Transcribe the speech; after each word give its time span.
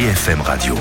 BFM 0.00 0.40
Radio. 0.40 0.74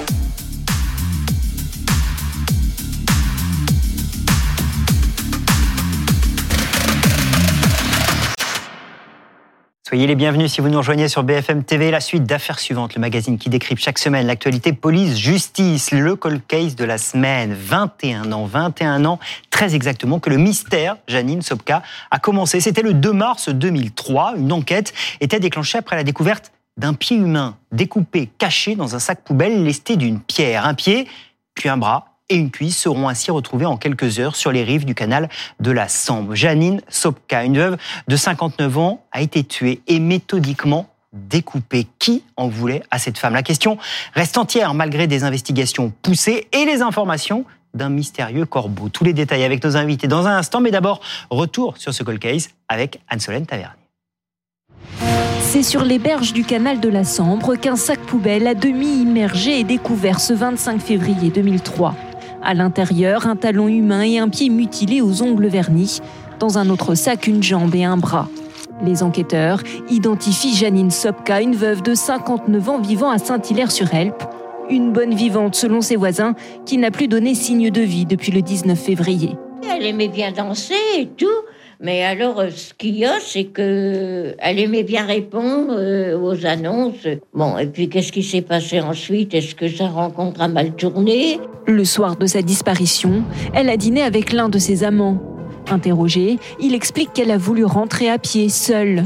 Soyez 9.86 10.08
les 10.08 10.16
bienvenus 10.16 10.54
si 10.54 10.62
vous 10.62 10.70
nous 10.70 10.78
rejoignez 10.78 11.10
sur 11.10 11.24
BFM 11.24 11.66
TV. 11.66 11.92
La 11.92 12.00
suite 12.00 12.24
d'affaires 12.24 12.60
suivantes, 12.60 12.96
le 12.96 13.02
magazine 13.02 13.38
qui 13.38 13.50
décrypte 13.50 13.84
chaque 13.84 14.00
semaine 14.00 14.26
l'actualité 14.26 14.72
police-justice, 14.72 15.92
le 15.92 16.16
cold 16.16 16.40
case 16.48 16.78
de 16.78 16.86
la 16.86 16.98
semaine. 16.98 17.54
21 17.54 18.32
ans, 18.32 18.46
21 18.46 19.04
ans, 19.04 19.20
très 19.50 19.76
exactement, 19.76 20.20
que 20.20 20.30
le 20.30 20.38
mystère 20.38 20.96
Janine 21.10 21.42
Sopka 21.42 21.84
a 22.10 22.20
commencé. 22.20 22.62
C'était 22.62 22.84
le 22.84 22.94
2 22.94 23.12
mars 23.12 23.50
2003. 23.50 24.36
Une 24.38 24.54
enquête 24.54 24.94
était 25.20 25.42
déclenchée 25.42 25.78
après 25.78 25.98
la 25.98 26.06
découverte 26.06 26.54
d'un 26.80 26.94
pied 26.94 27.18
humain 27.18 27.58
découpé, 27.72 28.30
caché 28.38 28.76
dans 28.76 28.96
un 28.96 29.00
sac 29.00 29.24
poubelle 29.24 29.64
lesté 29.64 29.98
d'une 29.98 30.20
pierre. 30.20 30.66
Un 30.66 30.74
pied, 30.74 31.08
puis 31.54 31.70
un 31.70 31.78
bras, 31.78 32.06
et 32.30 32.36
une 32.36 32.52
cuisse 32.52 32.78
seront 32.78 33.10
ainsi 33.10 33.32
retrouvés 33.32 33.66
en 33.66 33.76
quelques 33.76 34.20
heures 34.20 34.36
sur 34.36 34.52
les 34.52 34.64
rives 34.64 34.86
du 34.86 34.96
canal 34.96 35.30
de 35.60 35.72
la 35.72 35.88
Sambre. 35.88 36.36
Janine 36.36 36.82
Sopka, 36.88 37.44
une 37.44 37.58
veuve 37.58 37.78
de 38.08 38.16
59 38.16 38.78
ans, 38.78 39.04
a 39.12 39.22
été 39.22 39.44
tuée 39.44 39.82
et 39.88 40.00
méthodiquement 40.00 40.88
découpée. 41.12 41.88
Qui 41.98 42.24
en 42.38 42.48
voulait 42.48 42.84
à 42.92 43.00
cette 43.00 43.18
femme? 43.18 43.34
La 43.34 43.44
question 43.44 43.78
reste 44.14 44.38
entière 44.38 44.74
malgré 44.74 45.08
des 45.08 45.24
investigations 45.24 45.92
poussées 46.02 46.48
et 46.54 46.66
les 46.66 46.82
informations 46.82 47.46
d'un 47.74 47.90
mystérieux 47.90 48.46
corbeau. 48.46 48.90
Tous 48.90 49.04
les 49.04 49.14
détails 49.14 49.44
avec 49.44 49.64
nos 49.64 49.76
invités 49.76 50.08
dans 50.08 50.28
un 50.28 50.38
instant, 50.38 50.62
mais 50.62 50.72
d'abord, 50.72 51.02
retour 51.30 51.78
sur 51.78 51.94
ce 51.94 52.04
cold 52.04 52.20
case 52.20 52.50
avec 52.68 53.02
Anne-Solène 53.10 53.46
Tavernier. 53.46 53.76
C'est 55.52 55.64
sur 55.64 55.84
les 55.84 55.98
berges 55.98 56.32
du 56.32 56.44
canal 56.44 56.80
de 56.80 56.90
la 56.90 57.04
Sambre 57.04 57.56
qu'un 57.56 57.76
sac 57.76 58.00
poubelle 58.02 58.46
à 58.46 58.54
demi 58.54 59.02
immergé 59.02 59.62
est 59.62 59.64
découvert 59.64 60.20
ce 60.20 60.32
25 60.32 60.80
février 60.80 61.32
2003. 61.32 61.96
À 62.44 62.54
l'intérieur, 62.54 63.26
un 63.26 63.36
talon 63.36 63.68
humain 63.68 64.04
et 64.04 64.20
un 64.20 64.30
pied 64.30 64.50
mutilé 64.50 65.02
aux 65.02 65.24
ongles 65.24 65.48
vernis. 65.48 66.02
Dans 66.38 66.60
un 66.60 66.70
autre 66.70 66.94
sac, 66.94 67.26
une 67.26 67.42
jambe 67.42 67.74
et 67.74 67.84
un 67.84 67.98
bras. 67.98 68.28
Les 68.86 69.02
enquêteurs 69.02 69.64
identifient 69.90 70.56
Janine 70.56 70.92
Sopka, 70.92 71.42
une 71.42 71.56
veuve 71.56 71.82
de 71.82 71.96
59 71.96 72.70
ans 72.70 72.80
vivant 72.80 73.10
à 73.10 73.18
Saint-Hilaire-sur-Helpe. 73.18 74.24
Une 74.70 74.94
bonne 74.94 75.16
vivante 75.16 75.56
selon 75.56 75.82
ses 75.82 75.96
voisins, 75.96 76.36
qui 76.68 76.78
n'a 76.78 76.92
plus 76.92 77.08
donné 77.08 77.34
signe 77.34 77.72
de 77.72 77.82
vie 77.82 78.06
depuis 78.06 78.32
le 78.32 78.44
19 78.44 78.78
février. 78.78 79.36
Elle 79.68 79.88
aimait 79.88 80.10
bien 80.10 80.32
danser 80.32 80.76
et 80.96 81.08
tout. 81.08 81.26
Mais 81.82 82.04
alors, 82.04 82.42
euh, 82.42 82.50
ce 82.50 82.74
qu'il 82.74 82.98
y 82.98 83.06
a, 83.06 83.20
c'est 83.22 83.46
que 83.46 84.36
elle 84.40 84.60
aimait 84.60 84.84
bien 84.84 85.06
répondre 85.06 85.74
euh, 85.78 86.20
aux 86.20 86.46
annonces. 86.46 87.08
Bon, 87.34 87.58
et 87.58 87.68
puis 87.68 87.88
qu'est-ce 87.88 88.12
qui 88.12 88.22
s'est 88.22 88.42
passé 88.42 88.82
ensuite? 88.82 89.34
Est-ce 89.34 89.56
que 89.56 89.70
sa 89.70 89.88
rencontre 89.88 90.42
a 90.42 90.50
mal 90.50 90.76
tourné? 90.76 91.40
Le 91.66 91.86
soir 91.86 92.18
de 92.18 92.26
sa 92.26 92.42
disparition, 92.42 93.24
elle 93.54 93.70
a 93.70 93.78
dîné 93.78 94.02
avec 94.02 94.34
l'un 94.34 94.50
de 94.50 94.60
ses 94.60 94.84
amants. 94.84 95.20
Interrogé, 95.72 96.38
il 96.60 96.74
explique 96.74 97.14
qu'elle 97.14 97.32
a 97.32 97.38
voulu 97.38 97.64
rentrer 97.64 98.10
à 98.10 98.18
pied 98.18 98.50
seule. 98.50 99.06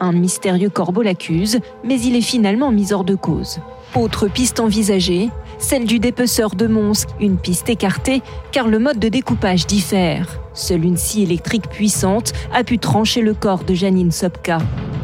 Un 0.00 0.12
mystérieux 0.12 0.70
corbeau 0.70 1.02
l'accuse, 1.02 1.60
mais 1.84 2.00
il 2.00 2.16
est 2.16 2.20
finalement 2.20 2.72
mis 2.72 2.92
hors 2.92 3.04
de 3.04 3.14
cause. 3.14 3.60
Autre 3.94 4.26
piste 4.26 4.58
envisagée, 4.58 5.28
celle 5.58 5.84
du 5.84 6.00
dépeceur 6.00 6.56
de 6.56 6.66
Mons, 6.66 7.06
une 7.20 7.36
piste 7.36 7.68
écartée 7.68 8.22
car 8.50 8.66
le 8.66 8.80
mode 8.80 8.98
de 8.98 9.08
découpage 9.08 9.68
diffère. 9.68 10.41
Seule 10.54 10.84
une 10.84 10.96
scie 10.96 11.22
électrique 11.22 11.68
puissante 11.68 12.32
a 12.52 12.62
pu 12.62 12.78
trancher 12.78 13.22
le 13.22 13.34
corps 13.34 13.64
de 13.64 13.74
Janine 13.74 14.12
Sopka. 14.12 14.58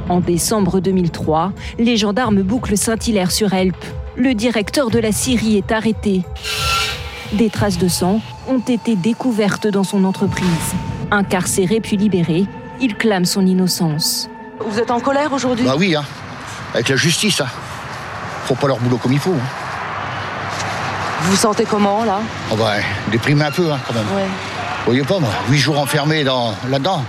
En 0.09 0.21
décembre 0.21 0.81
2003, 0.81 1.53
les 1.79 1.97
gendarmes 1.97 2.43
bouclent 2.43 2.77
Saint-Hilaire 2.77 3.31
sur 3.31 3.53
Helpe. 3.53 3.85
Le 4.17 4.35
directeur 4.35 4.91
de 4.91 4.99
la 4.99 5.13
Syrie 5.13 5.57
est 5.57 5.73
arrêté. 5.73 6.23
Des 7.33 7.51
traces 7.51 7.79
de 7.79 7.89
sang 7.89 8.21
ont 8.49 8.59
été 8.59 8.97
découvertes 8.97 9.67
dans 9.67 9.85
son 9.85 10.05
entreprise. 10.05 10.49
Incarcéré 11.11 11.81
puis 11.81 11.97
libéré, 11.97 12.47
il 12.81 12.97
clame 12.97 13.25
son 13.25 13.47
innocence. 13.47 14.29
Vous 14.61 14.79
êtes 14.79 14.91
en 14.91 15.01
colère 15.01 15.33
aujourd'hui? 15.33 15.65
Bah 15.65 15.77
oui, 15.79 15.95
hein. 15.95 16.05
avec 16.75 16.89
la 16.89 16.97
justice. 16.97 17.41
Hein. 17.41 17.47
Faut 18.45 18.55
pas 18.55 18.67
leur 18.67 18.79
boulot 18.79 18.99
comme 18.99 19.13
il 19.13 19.19
faut. 19.19 19.33
Hein. 19.33 19.49
Vous 21.21 21.31
vous 21.31 21.37
sentez 21.37 21.65
comment 21.65 22.05
là? 22.05 22.21
On 22.51 22.55
va 22.55 22.77
déprimer 23.11 23.45
un 23.45 23.51
peu 23.51 23.71
hein, 23.71 23.79
quand 23.87 23.95
même. 23.95 24.07
Ouais. 24.15 24.29
Voyez 24.89 25.03
pas, 25.03 25.21
jours 25.53 25.79
enfermé 25.79 26.25
dans, 26.25 26.55
là-dedans. 26.71 27.03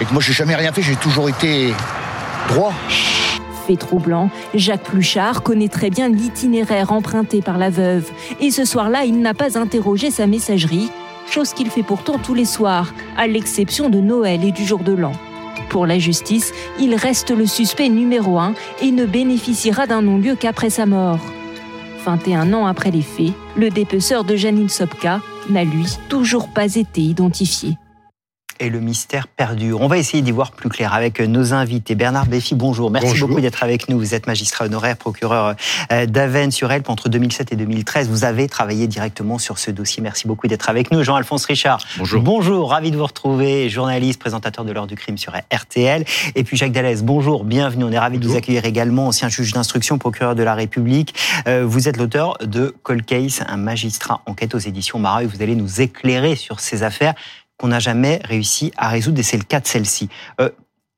Et 0.00 0.04
que 0.04 0.12
moi, 0.12 0.22
j'ai 0.22 0.32
jamais 0.32 0.54
rien 0.54 0.70
fait, 0.70 0.80
j'ai 0.80 0.94
toujours 0.94 1.28
été 1.28 1.74
droit. 2.50 2.72
Fait 3.66 3.74
troublant, 3.74 4.30
Jacques 4.54 4.84
Pluchard 4.84 5.42
connaît 5.42 5.66
très 5.66 5.90
bien 5.90 6.08
l'itinéraire 6.08 6.92
emprunté 6.92 7.42
par 7.42 7.58
la 7.58 7.68
veuve. 7.68 8.08
Et 8.38 8.52
ce 8.52 8.64
soir-là, 8.64 9.02
il 9.06 9.20
n'a 9.22 9.34
pas 9.34 9.58
interrogé 9.58 10.12
sa 10.12 10.28
messagerie, 10.28 10.88
chose 11.28 11.52
qu'il 11.52 11.68
fait 11.68 11.82
pourtant 11.82 12.16
tous 12.16 12.34
les 12.34 12.44
soirs, 12.44 12.94
à 13.18 13.26
l'exception 13.26 13.90
de 13.90 13.98
Noël 13.98 14.44
et 14.44 14.52
du 14.52 14.64
jour 14.64 14.78
de 14.78 14.92
l'an. 14.92 15.14
Pour 15.68 15.86
la 15.86 15.98
justice, 15.98 16.52
il 16.78 16.94
reste 16.94 17.32
le 17.32 17.46
suspect 17.46 17.88
numéro 17.88 18.38
un 18.38 18.54
et 18.82 18.92
ne 18.92 19.04
bénéficiera 19.04 19.88
d'un 19.88 20.02
non-lieu 20.02 20.36
qu'après 20.36 20.70
sa 20.70 20.86
mort. 20.86 21.18
21 22.04 22.52
ans 22.52 22.66
après 22.66 22.92
les 22.92 23.02
faits, 23.02 23.32
le 23.56 23.68
dépeceur 23.68 24.22
de 24.22 24.36
Janine 24.36 24.68
Sopka 24.68 25.20
n'a, 25.48 25.64
lui, 25.64 25.86
toujours 26.08 26.48
pas 26.48 26.74
été 26.74 27.00
identifié 27.00 27.78
et 28.60 28.68
le 28.68 28.80
mystère 28.80 29.26
perdure. 29.26 29.80
On 29.80 29.88
va 29.88 29.98
essayer 29.98 30.22
d'y 30.22 30.30
voir 30.30 30.52
plus 30.52 30.68
clair 30.68 30.92
avec 30.94 31.20
nos 31.20 31.54
invités. 31.54 31.94
Bernard 31.94 32.26
Béfi, 32.26 32.54
bonjour. 32.54 32.90
Merci 32.90 33.18
beaucoup 33.18 33.40
d'être 33.40 33.62
avec 33.62 33.88
nous. 33.88 33.98
Vous 33.98 34.14
êtes 34.14 34.26
magistrat 34.26 34.66
honoraire, 34.66 34.96
procureur 34.96 35.56
euh, 35.90 36.06
d'Aven 36.06 36.50
sur 36.50 36.70
Helpe 36.70 36.90
entre 36.90 37.08
2007 37.08 37.52
et 37.52 37.56
2013. 37.56 38.08
Vous 38.08 38.24
avez 38.24 38.48
travaillé 38.48 38.86
directement 38.86 39.38
sur 39.38 39.58
ce 39.58 39.70
dossier. 39.70 40.02
Merci 40.02 40.28
beaucoup 40.28 40.46
d'être 40.46 40.68
avec 40.68 40.90
nous. 40.90 41.02
Jean-Alphonse 41.02 41.46
Richard. 41.46 41.80
Bonjour. 41.98 42.22
Bonjour, 42.22 42.70
ravi 42.70 42.90
de 42.90 42.96
vous 42.96 43.06
retrouver. 43.06 43.68
Journaliste, 43.70 44.20
présentateur 44.20 44.64
de 44.64 44.72
l'heure 44.72 44.86
du 44.86 44.94
crime 44.94 45.16
sur 45.16 45.32
RTL. 45.52 46.04
Et 46.34 46.44
puis 46.44 46.56
Jacques 46.56 46.72
Dallès, 46.72 47.02
bonjour, 47.02 47.44
bienvenue. 47.44 47.84
On 47.84 47.92
est 47.92 47.98
ravi 47.98 48.18
de 48.18 48.28
vous 48.28 48.36
accueillir 48.36 48.66
également, 48.66 49.08
ancien 49.08 49.30
juge 49.30 49.52
d'instruction, 49.52 49.96
procureur 49.96 50.34
de 50.34 50.42
la 50.42 50.54
République. 50.54 51.14
Euh, 51.48 51.64
vous 51.66 51.88
êtes 51.88 51.96
l'auteur 51.96 52.36
de 52.44 52.74
Cold 52.82 53.06
Case, 53.06 53.42
un 53.46 53.56
magistrat 53.56 54.20
enquête 54.26 54.54
aux 54.54 54.58
éditions 54.58 54.98
Mareuil. 54.98 55.26
Vous 55.26 55.42
allez 55.42 55.54
nous 55.54 55.80
éclairer 55.80 56.36
sur 56.36 56.60
ces 56.60 56.82
affaires 56.82 57.14
qu'on 57.60 57.68
n'a 57.68 57.78
jamais 57.78 58.22
réussi 58.24 58.72
à 58.78 58.88
résoudre, 58.88 59.20
et 59.20 59.22
c'est 59.22 59.36
le 59.36 59.44
cas 59.44 59.60
de 59.60 59.66
celle-ci. 59.66 60.08
Euh, 60.40 60.48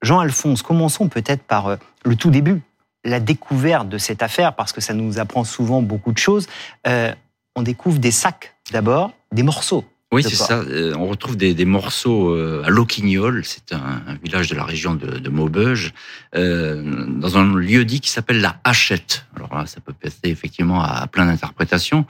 Jean-Alphonse, 0.01 0.63
commençons 0.63 1.09
peut-être 1.09 1.43
par 1.43 1.67
euh, 1.67 1.77
le 2.05 2.15
tout 2.15 2.31
début, 2.31 2.63
la 3.05 3.19
découverte 3.19 3.89
de 3.89 3.99
cette 3.99 4.23
affaire, 4.23 4.55
parce 4.55 4.73
que 4.73 4.81
ça 4.81 4.95
nous 4.95 5.19
apprend 5.19 5.43
souvent 5.43 5.83
beaucoup 5.83 6.13
de 6.13 6.19
choses. 6.19 6.47
Euh, 6.87 7.13
on 7.57 7.63
découvre 7.63 7.99
des 7.99 8.13
sacs 8.13 8.55
d'abord, 8.71 9.11
des 9.33 9.43
morceaux. 9.43 9.85
Oui, 10.13 10.23
c'est 10.23 10.37
ça. 10.37 10.59
Euh, 10.59 10.95
on 10.99 11.07
retrouve 11.07 11.39
des, 11.39 11.55
des 11.55 11.65
morceaux 11.65 12.35
euh, 12.35 12.63
à 12.67 12.69
Loquignol, 12.69 13.43
c'est 13.47 13.73
un, 13.73 14.03
un, 14.07 14.15
village 14.23 14.47
de 14.49 14.55
la 14.55 14.65
région 14.65 14.95
de, 14.95 15.07
de 15.07 15.31
Maubeuge, 15.31 15.95
euh, 16.37 16.83
dans 17.09 17.39
un 17.39 17.55
lieu 17.55 17.87
dit 17.87 18.01
qui 18.01 18.11
s'appelle 18.11 18.43
la 18.43 18.61
Hachette. 18.63 19.25
Alors 19.35 19.55
là, 19.55 19.65
ça 19.65 19.81
peut 19.81 19.95
passer 19.95 20.19
effectivement 20.25 20.83
à, 20.83 21.07
plein 21.07 21.25
d'interprétations. 21.25 22.05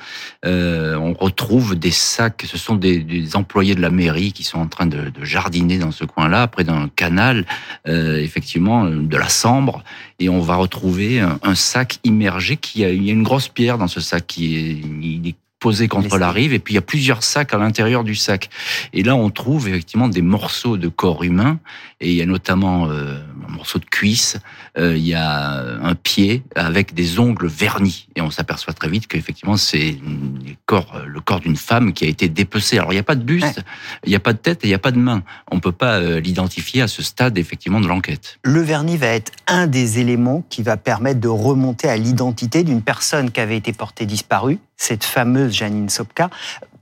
Euh, 0.44 0.96
on 0.96 1.12
retrouve 1.12 1.76
des 1.76 1.92
sacs, 1.92 2.44
ce 2.44 2.58
sont 2.58 2.74
des, 2.74 2.98
des, 2.98 3.36
employés 3.36 3.76
de 3.76 3.80
la 3.80 3.90
mairie 3.90 4.32
qui 4.32 4.42
sont 4.42 4.58
en 4.58 4.66
train 4.66 4.86
de, 4.86 5.10
de 5.10 5.24
jardiner 5.24 5.78
dans 5.78 5.92
ce 5.92 6.04
coin-là, 6.04 6.48
près 6.48 6.64
d'un 6.64 6.88
canal, 6.88 7.46
euh, 7.86 8.18
effectivement, 8.18 8.84
de 8.84 9.16
la 9.16 9.28
Sambre, 9.28 9.84
et 10.18 10.28
on 10.28 10.40
va 10.40 10.56
retrouver 10.56 11.20
un, 11.20 11.38
un, 11.44 11.54
sac 11.54 12.00
immergé 12.02 12.56
qui 12.56 12.84
a, 12.84 12.90
il 12.90 13.04
y 13.04 13.10
a 13.10 13.12
une 13.12 13.22
grosse 13.22 13.46
pierre 13.46 13.78
dans 13.78 13.86
ce 13.86 14.00
sac 14.00 14.26
qui 14.26 14.56
est, 14.56 14.80
il 15.00 15.28
est 15.28 15.36
posé 15.62 15.86
contre 15.86 16.18
la 16.18 16.32
rive, 16.32 16.52
et 16.52 16.58
puis 16.58 16.74
il 16.74 16.74
y 16.74 16.78
a 16.78 16.82
plusieurs 16.82 17.22
sacs 17.22 17.54
à 17.54 17.56
l'intérieur 17.56 18.02
du 18.02 18.16
sac. 18.16 18.50
Et 18.92 19.04
là, 19.04 19.14
on 19.14 19.30
trouve 19.30 19.68
effectivement 19.68 20.08
des 20.08 20.20
morceaux 20.20 20.76
de 20.76 20.88
corps 20.88 21.22
humain, 21.22 21.60
et 22.00 22.10
il 22.10 22.16
y 22.16 22.20
a 22.20 22.26
notamment 22.26 22.88
euh, 22.90 23.20
un 23.48 23.52
morceau 23.52 23.78
de 23.78 23.84
cuisse, 23.84 24.38
euh, 24.76 24.96
il 24.96 25.06
y 25.06 25.14
a 25.14 25.60
un 25.80 25.94
pied 25.94 26.42
avec 26.56 26.94
des 26.94 27.20
ongles 27.20 27.46
vernis, 27.46 28.08
et 28.16 28.20
on 28.20 28.30
s'aperçoit 28.32 28.72
très 28.72 28.88
vite 28.88 29.06
qu'effectivement 29.06 29.56
c'est 29.56 29.96
le 30.02 30.54
corps, 30.66 31.00
le 31.06 31.20
corps 31.20 31.38
d'une 31.38 31.56
femme 31.56 31.92
qui 31.92 32.04
a 32.04 32.08
été 32.08 32.28
dépecé. 32.28 32.78
Alors 32.78 32.92
il 32.92 32.96
n'y 32.96 33.00
a 33.00 33.04
pas 33.04 33.14
de 33.14 33.22
buste, 33.22 33.58
ouais. 33.58 33.62
il 34.04 34.10
n'y 34.10 34.16
a 34.16 34.20
pas 34.20 34.32
de 34.32 34.38
tête, 34.38 34.64
et 34.64 34.66
il 34.66 34.70
n'y 34.70 34.74
a 34.74 34.80
pas 34.80 34.90
de 34.90 34.98
main. 34.98 35.22
On 35.52 35.60
peut 35.60 35.70
pas 35.70 36.00
euh, 36.00 36.18
l'identifier 36.18 36.82
à 36.82 36.88
ce 36.88 37.04
stade 37.04 37.38
effectivement 37.38 37.80
de 37.80 37.86
l'enquête. 37.86 38.40
Le 38.42 38.62
vernis 38.62 38.96
va 38.96 39.06
être 39.06 39.30
un 39.46 39.68
des 39.68 40.00
éléments 40.00 40.44
qui 40.50 40.64
va 40.64 40.76
permettre 40.76 41.20
de 41.20 41.28
remonter 41.28 41.88
à 41.88 41.96
l'identité 41.96 42.64
d'une 42.64 42.82
personne 42.82 43.30
qui 43.30 43.38
avait 43.38 43.56
été 43.56 43.72
portée 43.72 44.06
disparue, 44.06 44.58
cette 44.76 45.04
fameuse 45.04 45.52
Janine 45.52 45.88
Sopka. 45.88 46.30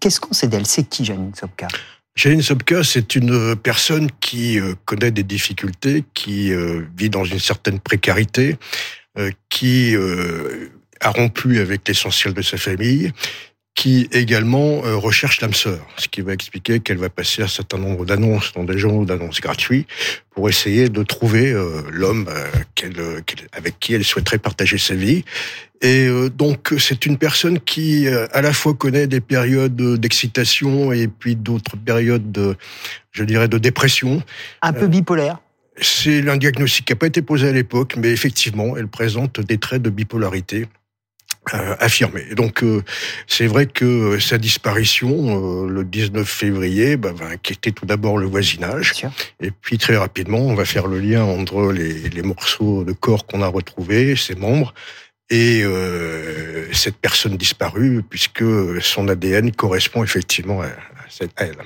Qu'est-ce 0.01 0.21
qu'on 0.21 0.33
sait 0.33 0.49
d'elle? 0.49 0.67
C'est 0.67 0.85
qui 0.85 1.05
Janine 1.05 1.35
Sopka? 1.35 1.69
Janine 2.17 2.43
Sopka, 2.43 2.85
c'est 2.85 3.15
une 3.15 3.57
personne 3.57 4.11
qui 4.21 4.59
euh, 4.59 4.75
connaît 4.85 5.11
des 5.11 5.23
difficultés, 5.23 6.05
qui 6.13 6.53
euh, 6.53 6.83
vit 6.97 7.09
dans 7.09 7.25
une 7.25 7.39
certaine 7.39 7.79
précarité, 7.79 8.57
euh, 9.19 9.31
qui 9.49 9.97
a 11.01 11.11
rompu 11.11 11.61
avec 11.61 11.89
l'essentiel 11.89 12.35
de 12.35 12.43
sa 12.43 12.59
famille, 12.59 13.13
qui 13.81 14.11
également 14.13 14.85
euh, 14.85 14.95
recherche 14.95 15.41
l'âme 15.41 15.55
sœur, 15.55 15.81
ce 15.97 16.07
qui 16.07 16.21
va 16.21 16.35
expliquer 16.35 16.81
qu'elle 16.81 16.99
va 16.99 17.09
passer 17.09 17.41
un 17.41 17.49
certain 17.49 17.79
nombre 17.79 18.05
d'annonces 18.05 18.53
dans 18.53 18.65
des 18.65 18.77
journaux 18.77 19.07
d'annonces 19.07 19.41
gratuits 19.41 19.87
pour 20.33 20.51
essayer 20.51 20.91
de 20.91 21.03
trouver 21.03 21.51
euh, 21.51 21.81
l'homme 21.91 22.29
euh, 22.29 23.21
avec 23.53 23.81
qui 23.81 23.95
elle 23.95 24.05
souhaiterait 24.05 24.37
partager 24.37 24.77
sa 24.77 24.95
vie. 24.95 25.25
Et 25.81 26.09
donc 26.37 26.75
c'est 26.79 27.07
une 27.07 27.17
personne 27.17 27.59
qui 27.59 28.07
à 28.07 28.43
la 28.43 28.53
fois 28.53 28.75
connaît 28.75 29.07
des 29.07 29.23
périodes 29.23 29.75
d'excitation 29.99 30.93
et 30.93 31.09
puis 31.09 31.37
d'autres 31.37 31.79
périodes 31.79 32.31
de, 32.31 32.57
je 33.13 33.25
dirais, 33.25 33.49
de 33.49 33.57
dépression. 33.57 34.23
Un 34.61 34.75
peu 34.75 34.89
bipolaire. 34.89 35.39
C'est 35.81 36.29
un 36.29 36.37
diagnostic 36.37 36.85
qui 36.85 36.93
n'a 36.93 36.99
pas 36.99 37.07
été 37.07 37.23
posé 37.23 37.49
à 37.49 37.53
l'époque, 37.53 37.95
mais 37.97 38.11
effectivement, 38.11 38.77
elle 38.77 38.89
présente 38.89 39.41
des 39.41 39.57
traits 39.57 39.81
de 39.81 39.89
bipolarité 39.89 40.69
euh, 41.55 41.75
affirmé. 41.81 42.23
Et 42.31 42.35
donc 42.35 42.63
euh, 42.63 42.83
c'est 43.27 43.47
vrai 43.47 43.65
que 43.65 44.21
sa 44.21 44.37
disparition 44.37 45.65
euh, 45.65 45.69
le 45.69 45.85
19 45.85 46.29
février 46.29 46.99
bah, 46.99 47.13
va 47.15 47.29
inquiéter 47.29 47.73
tout 47.73 47.87
d'abord 47.87 48.19
le 48.19 48.27
voisinage. 48.27 49.07
Et 49.41 49.51
puis 49.51 49.79
très 49.79 49.97
rapidement, 49.97 50.39
on 50.39 50.55
va 50.55 50.67
faire 50.67 50.87
le 50.87 51.01
lien 51.01 51.25
entre 51.25 51.73
les, 51.73 52.11
les 52.11 52.23
morceaux 52.23 52.85
de 52.85 52.93
corps 52.93 53.27
qu'on 53.27 53.41
a 53.41 53.49
retrouvés, 53.49 54.17
ses 54.17 54.35
membres, 54.35 54.75
et 55.31 55.63
cette 56.73 56.97
personne 56.97 57.37
disparue, 57.37 58.03
puisque 58.03 58.45
son 58.83 59.09
ADN 59.09 59.53
correspond 59.53 60.03
effectivement 60.03 60.61
à, 60.61 60.67
à 61.37 61.45
elle. 61.45 61.57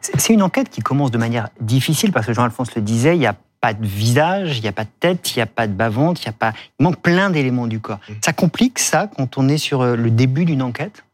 C'est 0.00 0.32
une 0.32 0.42
enquête 0.42 0.70
qui 0.70 0.80
commence 0.80 1.10
de 1.10 1.18
manière 1.18 1.48
difficile, 1.60 2.12
parce 2.12 2.26
que 2.26 2.32
Jean-Alphonse 2.32 2.74
le 2.74 2.82
disait, 2.82 3.16
il 3.16 3.22
y 3.22 3.26
a 3.26 3.36
pas 3.60 3.74
de 3.74 3.86
visage, 3.86 4.58
il 4.58 4.62
n'y 4.62 4.68
a 4.68 4.72
pas 4.72 4.84
de 4.84 4.90
tête, 5.00 5.34
il 5.34 5.38
n'y 5.38 5.42
a 5.42 5.46
pas 5.46 5.66
de 5.66 5.72
bas-ventre, 5.72 6.20
il 6.22 6.26
y 6.26 6.28
a 6.28 6.32
pas, 6.32 6.52
il 6.78 6.82
manque 6.82 7.00
plein 7.00 7.30
d'éléments 7.30 7.66
du 7.66 7.80
corps. 7.80 8.00
Mmh. 8.08 8.12
Ça 8.24 8.32
complique 8.32 8.78
ça 8.78 9.10
quand 9.14 9.36
on 9.38 9.48
est 9.48 9.58
sur 9.58 9.82
euh, 9.82 9.96
le 9.96 10.10
début 10.10 10.44
d'une 10.44 10.62
enquête? 10.62 11.04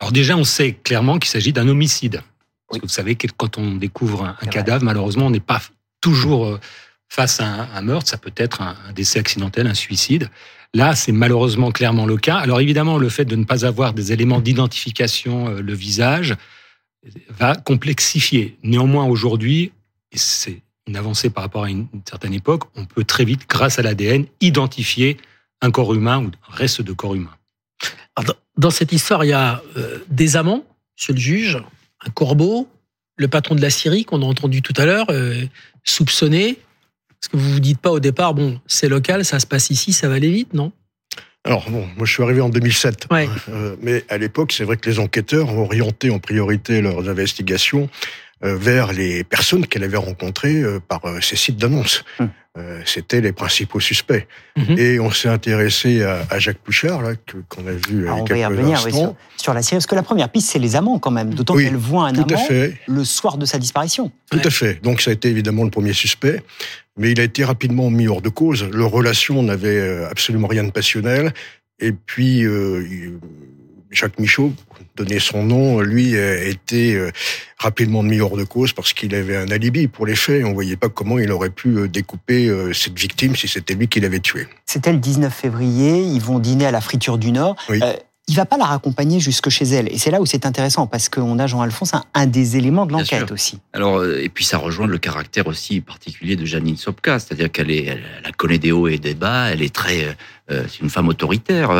Alors 0.00 0.12
déjà, 0.12 0.36
on 0.36 0.44
sait 0.44 0.72
clairement 0.72 1.18
qu'il 1.18 1.30
s'agit 1.30 1.52
d'un 1.52 1.68
homicide. 1.68 2.22
Parce 2.68 2.80
que 2.80 2.86
vous 2.86 2.92
savez 2.92 3.14
que 3.14 3.28
quand 3.36 3.58
on 3.58 3.76
découvre 3.76 4.24
un, 4.24 4.46
cadavre, 4.46 4.84
malheureusement, 4.84 5.26
on 5.26 5.30
n'est 5.30 5.40
pas 5.40 5.62
toujours 6.00 6.46
euh, 6.46 6.60
face 7.08 7.40
à 7.40 7.68
un, 7.74 7.80
meurtre. 7.80 8.10
Ça 8.10 8.18
peut 8.18 8.32
être 8.36 8.60
un, 8.60 8.76
décès 8.94 9.20
accidentel, 9.20 9.66
un 9.66 9.74
suicide. 9.74 10.28
Là, 10.74 10.94
c'est 10.94 11.12
malheureusement 11.12 11.70
clairement 11.70 12.06
le 12.06 12.16
cas. 12.16 12.36
Alors 12.36 12.60
évidemment, 12.60 12.98
le 12.98 13.08
fait 13.08 13.24
de 13.24 13.36
ne 13.36 13.44
pas 13.44 13.64
avoir 13.64 13.94
des 13.94 14.12
éléments 14.12 14.40
d'identification, 14.40 15.48
euh, 15.48 15.62
le 15.62 15.74
visage, 15.74 16.34
va 17.28 17.54
complexifier. 17.54 18.56
Néanmoins, 18.62 19.06
aujourd'hui, 19.06 19.72
c'est 20.12 20.62
une 20.86 20.96
avancée 20.96 21.30
par 21.30 21.42
rapport 21.42 21.64
à 21.64 21.70
une, 21.70 21.88
certaine 22.08 22.34
époque, 22.34 22.64
on 22.76 22.84
peut 22.84 23.04
très 23.04 23.24
vite, 23.24 23.48
grâce 23.48 23.78
à 23.78 23.82
l'ADN, 23.82 24.26
identifier 24.40 25.16
un 25.60 25.70
corps 25.70 25.94
humain 25.94 26.22
ou 26.22 26.26
un 26.26 26.54
reste 26.54 26.82
de 26.82 26.92
corps 26.92 27.14
humain. 27.14 27.34
dans 28.56 28.70
cette 28.70 28.92
histoire, 28.92 29.24
il 29.24 29.28
y 29.28 29.32
a 29.32 29.62
euh, 29.76 29.98
des 30.08 30.36
amants, 30.36 30.64
monsieur 30.96 31.12
le 31.12 31.18
juge, 31.18 31.58
un 32.04 32.10
corbeau, 32.10 32.68
le 33.16 33.28
patron 33.28 33.54
de 33.54 33.62
la 33.62 33.70
Syrie 33.70 34.04
qu'on 34.04 34.22
a 34.22 34.24
entendu 34.24 34.62
tout 34.62 34.74
à 34.76 34.84
l'heure, 34.84 35.06
euh, 35.10 35.44
soupçonné. 35.82 36.50
Est-ce 36.50 37.28
que 37.30 37.36
vous 37.36 37.54
vous 37.54 37.60
dites 37.60 37.78
pas 37.78 37.90
au 37.90 38.00
départ, 38.00 38.34
bon, 38.34 38.60
c'est 38.66 38.88
local, 38.88 39.24
ça 39.24 39.40
se 39.40 39.46
passe 39.46 39.70
ici, 39.70 39.92
ça 39.92 40.08
va 40.08 40.14
aller 40.14 40.30
vite, 40.30 40.54
non? 40.54 40.72
Alors 41.46 41.70
bon, 41.70 41.86
moi 41.96 42.06
je 42.06 42.12
suis 42.12 42.22
arrivé 42.22 42.40
en 42.40 42.48
2007, 42.48 43.06
euh, 43.12 43.76
mais 43.80 44.04
à 44.08 44.18
l'époque 44.18 44.52
c'est 44.52 44.64
vrai 44.64 44.76
que 44.76 44.90
les 44.90 44.98
enquêteurs 44.98 45.48
ont 45.48 45.62
orienté 45.62 46.10
en 46.10 46.18
priorité 46.18 46.80
leurs 46.82 47.08
investigations 47.08 47.88
euh, 48.44 48.54
vers 48.54 48.92
les 48.92 49.24
personnes 49.24 49.66
qu'elle 49.66 49.82
avait 49.82 49.96
rencontrées 49.96 50.56
euh, 50.56 50.78
par 50.78 51.06
euh, 51.06 51.22
ces 51.22 51.36
sites 51.36 51.56
d'annonces. 51.56 52.04
Hum. 52.20 52.28
C'était 52.84 53.20
les 53.20 53.32
principaux 53.32 53.80
suspects. 53.80 54.26
Mhm. 54.56 54.78
Et 54.78 55.00
on 55.00 55.10
s'est 55.10 55.28
intéressé 55.28 56.02
à, 56.02 56.38
Jacques 56.38 56.58
Pouchard, 56.58 57.02
là, 57.02 57.12
qu'on 57.48 57.66
a 57.66 57.72
vu 57.72 58.06
Alors, 58.06 58.22
on 58.22 58.24
va 58.24 58.38
y 58.38 58.44
revenir 58.44 58.78
sur, 59.36 59.54
la 59.54 59.62
série. 59.62 59.76
Parce 59.76 59.86
que 59.86 59.94
la 59.94 60.02
première 60.02 60.28
piste, 60.28 60.50
c'est 60.50 60.58
les 60.58 60.76
amants 60.76 60.98
quand 60.98 61.10
même. 61.10 61.34
D'autant 61.34 61.56
qu'elle 61.56 61.76
voit 61.76 62.08
un 62.08 62.14
amant 62.14 62.26
le 62.86 63.04
soir 63.04 63.38
de 63.38 63.46
sa 63.46 63.58
disparition. 63.58 64.10
Tout 64.30 64.40
à 64.42 64.50
fait. 64.50 64.82
Donc 64.82 65.00
ça 65.00 65.10
a 65.10 65.14
été 65.14 65.28
évidemment 65.28 65.64
le 65.64 65.70
premier 65.70 65.92
suspect. 65.92 66.42
Mais 66.98 67.12
il 67.12 67.20
a 67.20 67.24
été 67.24 67.44
rapidement 67.44 67.90
mis 67.90 68.08
hors 68.08 68.22
de 68.22 68.30
cause. 68.30 68.64
Leur 68.72 68.90
relation 68.90 69.42
n'avait 69.42 70.04
absolument 70.04 70.48
rien 70.48 70.64
de 70.64 70.70
passionnel. 70.70 71.34
Et 71.78 71.92
puis, 71.92 72.42
Jacques 73.96 74.18
Michaud, 74.18 74.52
donner 74.96 75.18
son 75.18 75.42
nom, 75.42 75.80
lui 75.80 76.16
a 76.16 76.44
été 76.44 76.94
euh, 76.94 77.10
rapidement 77.58 78.02
mis 78.02 78.20
hors 78.20 78.36
de 78.36 78.44
cause 78.44 78.72
parce 78.72 78.92
qu'il 78.92 79.14
avait 79.14 79.36
un 79.36 79.50
alibi 79.50 79.88
pour 79.88 80.06
les 80.06 80.16
faits. 80.16 80.44
On 80.44 80.52
voyait 80.52 80.76
pas 80.76 80.88
comment 80.88 81.18
il 81.18 81.30
aurait 81.32 81.50
pu 81.50 81.76
euh, 81.76 81.88
découper 81.88 82.46
euh, 82.46 82.72
cette 82.72 82.98
victime 82.98 83.36
si 83.36 83.48
c'était 83.48 83.74
lui 83.74 83.88
qui 83.88 84.00
l'avait 84.00 84.20
tué. 84.20 84.46
C'était 84.66 84.92
le 84.92 84.98
19 84.98 85.32
février, 85.32 86.00
ils 86.00 86.20
vont 86.20 86.38
dîner 86.38 86.66
à 86.66 86.70
la 86.70 86.80
friture 86.80 87.18
du 87.18 87.32
Nord. 87.32 87.56
Oui 87.68 87.80
il 88.28 88.34
va 88.34 88.44
pas 88.44 88.56
la 88.56 88.64
raccompagner 88.64 89.20
jusque 89.20 89.50
chez 89.50 89.64
elle. 89.66 89.92
Et 89.92 89.98
c'est 89.98 90.10
là 90.10 90.20
où 90.20 90.26
c'est 90.26 90.46
intéressant, 90.46 90.86
parce 90.86 91.08
qu'on 91.08 91.38
a 91.38 91.46
Jean-Alphonse, 91.46 91.92
un, 92.14 92.26
des 92.26 92.56
éléments 92.56 92.84
de 92.84 92.92
l'enquête 92.92 93.30
aussi. 93.30 93.58
Alors, 93.72 93.98
euh, 93.98 94.20
et 94.20 94.28
puis 94.28 94.44
ça 94.44 94.58
rejoint 94.58 94.88
le 94.88 94.98
caractère 94.98 95.46
aussi 95.46 95.80
particulier 95.80 96.34
de 96.34 96.44
Janine 96.44 96.76
Sopka, 96.76 97.20
c'est-à-dire 97.20 97.52
qu'elle 97.52 97.70
est, 97.70 97.84
elle, 97.84 98.02
elle, 98.24 98.36
connaît 98.36 98.58
des 98.58 98.72
hauts 98.72 98.88
et 98.88 98.98
des 98.98 99.14
bas, 99.14 99.50
elle 99.52 99.62
est 99.62 99.72
très, 99.72 100.04
euh, 100.04 100.08
euh, 100.10 100.12
c'est 100.48 100.80
une 100.80 100.90
femme 100.90 101.08
autoritaire. 101.08 101.70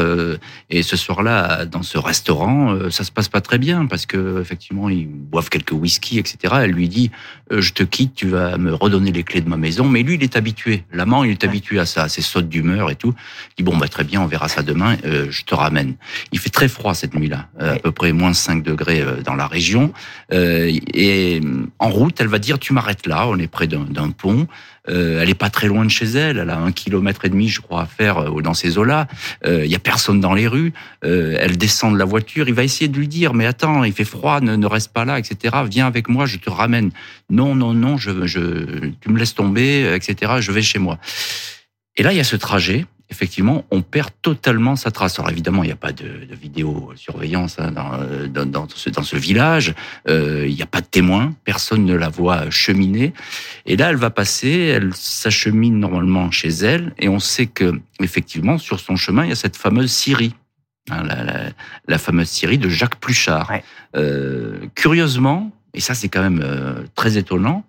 et 0.71 0.83
ce 0.83 0.97
soir-là, 0.97 1.67
dans 1.67 1.83
ce 1.83 1.99
restaurant, 1.99 2.91
ça 2.91 3.05
se 3.05 3.13
passe 3.13 3.29
pas 3.29 3.41
très 3.41 3.59
bien, 3.59 3.87
parce 3.87 4.07
que 4.07 4.41
effectivement, 4.41 4.89
ils 4.89 5.07
boivent 5.07 5.51
quelques 5.51 5.73
whisky, 5.73 6.19
etc. 6.19 6.55
Elle 6.63 6.73
lui 6.73 6.89
dit, 6.89 7.11
je 7.51 7.73
te 7.73 7.83
quitte, 7.83 8.15
tu 8.15 8.29
vas 8.29 8.59
me 8.59 8.75
redonner 8.75 9.13
les 9.13 9.23
clés 9.23 9.41
de 9.41 9.49
ma 9.49 9.57
maison. 9.57 9.89
Mais 9.89 10.03
lui, 10.03 10.15
il 10.15 10.23
est 10.23 10.37
habitué. 10.37 10.85
L'amant, 10.93 11.23
il 11.23 11.31
est 11.31 11.45
habitué 11.45 11.79
à 11.79 11.87
ça, 11.87 12.05
à 12.05 12.09
ses 12.09 12.23
sautes 12.23 12.49
d'humeur 12.49 12.91
et 12.91 12.97
tout. 12.97 13.15
Il 13.51 13.65
dit, 13.65 13.71
bon, 13.71 13.77
bah, 13.77 13.89
très 13.89 14.05
bien, 14.05 14.21
on 14.21 14.27
verra 14.27 14.49
ça 14.49 14.63
demain, 14.63 14.97
je 15.05 15.43
te 15.45 15.55
ramène. 15.55 15.95
Il 16.33 16.39
fait 16.39 16.51
très 16.51 16.69
froid 16.69 16.95
cette 16.95 17.15
nuit-là, 17.15 17.49
euh, 17.61 17.75
à 17.75 17.79
peu 17.79 17.93
près 17.93 18.13
moins 18.13 18.33
5 18.33 18.63
degrés 18.63 19.01
euh, 19.01 19.23
dans 19.23 19.35
la 19.35 19.47
région. 19.47 19.93
Euh, 20.33 20.71
et 20.93 21.41
en 21.79 21.89
route, 21.89 22.21
elle 22.21 22.29
va 22.29 22.39
dire 22.39 22.59
tu 22.59 22.73
m'arrêtes 22.73 23.07
là, 23.07 23.27
on 23.29 23.39
est 23.39 23.47
près 23.47 23.67
d'un 23.67 24.11
pont. 24.11 24.47
Elle 24.89 25.29
est 25.29 25.35
pas 25.35 25.51
très 25.51 25.69
loin 25.69 25.85
de 25.85 25.91
chez 25.91 26.07
elle, 26.07 26.39
elle 26.39 26.51
a 26.51 26.59
un 26.59 26.73
kilomètre 26.73 27.25
et 27.25 27.29
demi, 27.29 27.49
je 27.49 27.61
crois, 27.61 27.83
à 27.83 27.87
faire 27.87 28.31
dans 28.43 28.55
ces 28.55 28.79
eaux-là. 28.79 29.07
Il 29.45 29.67
y 29.67 29.75
a 29.75 29.79
personne 29.79 30.21
dans 30.21 30.35
les 30.35 30.47
rues. 30.47 30.73
elle 31.03 31.57
descend 31.57 31.95
de 31.95 31.99
la 31.99 32.05
voiture. 32.05 32.49
Il 32.49 32.55
va 32.55 32.65
essayer 32.65 32.89
de 32.89 32.97
lui 32.97 33.09
dire 33.09 33.35
mais 33.35 33.47
attends, 33.47 33.85
il 33.85 33.93
fait 33.93 34.05
froid, 34.05 34.41
ne, 34.41 34.57
ne 34.57 34.67
reste 34.67 34.93
pas 34.93 35.05
là, 35.05 35.19
etc. 35.19 35.57
Viens 35.69 35.87
avec 35.87 36.09
moi, 36.09 36.27
je 36.27 36.39
te 36.39 36.51
ramène. 36.51 36.91
Non, 37.31 37.55
non, 37.55 37.75
non, 37.75 37.97
je, 37.97 38.27
je, 38.27 38.91
tu 39.01 39.11
me 39.11 39.19
laisses 39.19 39.35
tomber, 39.35 39.95
etc. 39.95 40.35
Je 40.41 40.53
vais 40.53 40.63
chez 40.63 40.79
moi. 40.79 40.99
Et 41.97 42.03
là, 42.03 42.13
il 42.13 42.17
y 42.17 42.21
a 42.21 42.25
ce 42.25 42.37
trajet 42.37 42.87
effectivement, 43.11 43.65
on 43.71 43.83
perd 43.83 44.11
totalement 44.23 44.77
sa 44.77 44.91
trace. 44.91 45.19
Alors 45.19 45.31
évidemment, 45.31 45.63
il 45.63 45.67
n'y 45.67 45.73
a 45.73 45.77
pas 45.77 45.93
de, 45.93 46.25
de 46.25 46.35
vidéosurveillance 46.35 47.59
hein, 47.59 47.71
dans, 47.71 48.47
dans, 48.47 48.69
ce, 48.69 48.91
dans, 48.91 49.03
ce, 49.03 49.17
village, 49.17 49.75
euh, 50.09 50.47
il 50.49 50.55
n'y 50.55 50.63
a 50.63 50.67
pas 50.67 50.81
de 50.81 50.87
témoins, 50.87 51.35
personne 51.45 51.85
ne 51.85 51.95
la 51.95 52.09
voit 52.09 52.51
cheminer. 52.51 53.13
Et 53.65 53.77
là, 53.77 53.91
elle 53.91 53.97
va 53.97 54.11
passer, 54.11 54.51
elle 54.51 54.95
s'achemine 54.95 55.79
normalement 55.79 56.31
chez 56.31 56.49
elle, 56.49 56.93
et 56.99 57.09
on 57.09 57.21
sait 57.21 57.47
que 57.47 57.81
effectivement, 58.01 58.59
sur 58.59 58.81
son 58.81 58.97
chemin, 58.97 59.25
il 59.25 59.29
y 59.29 59.33
a 59.33 59.37
cette 59.37 59.57
fameuse 59.57 59.91
Syrie. 59.91 60.35
Hein, 60.91 61.03
la, 61.03 61.25
la, 61.25 61.41
la, 61.89 61.99
fameuse 61.99 62.29
Syrie 62.29 62.59
de 62.59 62.69
Jacques 62.69 63.01
Pluchart. 63.01 63.53
Euh, 63.97 64.67
curieusement, 64.75 65.51
et 65.75 65.81
ça 65.81 65.95
c'est 65.95 66.09
quand 66.09 66.23
même 66.23 66.41
euh, 66.45 66.85
très 66.95 67.17
étonnant, 67.17 67.65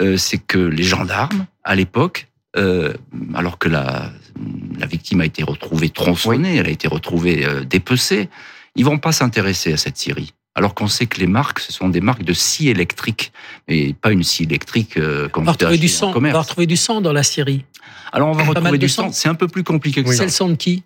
euh, 0.00 0.16
c'est 0.16 0.38
que 0.38 0.58
les 0.58 0.82
gendarmes, 0.82 1.46
à 1.64 1.74
l'époque, 1.74 2.28
euh, 2.56 2.92
alors 3.34 3.58
que 3.58 3.68
la, 3.68 4.10
la 4.78 4.86
victime 4.86 5.20
a 5.20 5.24
été 5.24 5.42
retrouvée 5.42 5.90
tronçonnée, 5.90 6.56
elle 6.56 6.66
a 6.66 6.70
été 6.70 6.88
retrouvée 6.88 7.44
euh, 7.44 7.64
dépecée, 7.64 8.28
ils 8.74 8.84
vont 8.84 8.98
pas 8.98 9.12
s'intéresser 9.12 9.72
à 9.72 9.76
cette 9.76 9.96
scierie. 9.96 10.32
Alors 10.54 10.74
qu'on 10.74 10.88
sait 10.88 11.06
que 11.06 11.20
les 11.20 11.26
marques, 11.26 11.58
ce 11.60 11.70
sont 11.70 11.90
des 11.90 12.00
marques 12.00 12.24
de 12.24 12.32
scie 12.32 12.68
électrique, 12.68 13.30
et 13.68 13.92
pas 13.92 14.10
une 14.10 14.22
scie 14.22 14.44
électrique 14.44 14.96
euh, 14.96 15.28
comme 15.28 15.42
on 15.42 15.46
va 15.46 15.52
retrouver 15.52 15.78
du 15.78 15.88
sang. 15.88 16.12
On 16.14 16.20
va 16.20 16.40
retrouver 16.40 16.66
du 16.66 16.76
sang 16.76 17.02
dans 17.02 17.12
la 17.12 17.22
scierie. 17.22 17.64
Alors 18.12 18.28
on 18.28 18.32
va 18.32 18.44
retrouver 18.44 18.78
du 18.78 18.88
sang. 18.88 19.12
C'est 19.12 19.28
un 19.28 19.34
peu 19.34 19.48
plus 19.48 19.64
compliqué 19.64 20.02
que 20.02 20.10
ça. 20.10 20.16
C'est 20.16 20.24
le 20.24 20.30
sang 20.30 20.48
de 20.48 20.54
qui? 20.54 20.82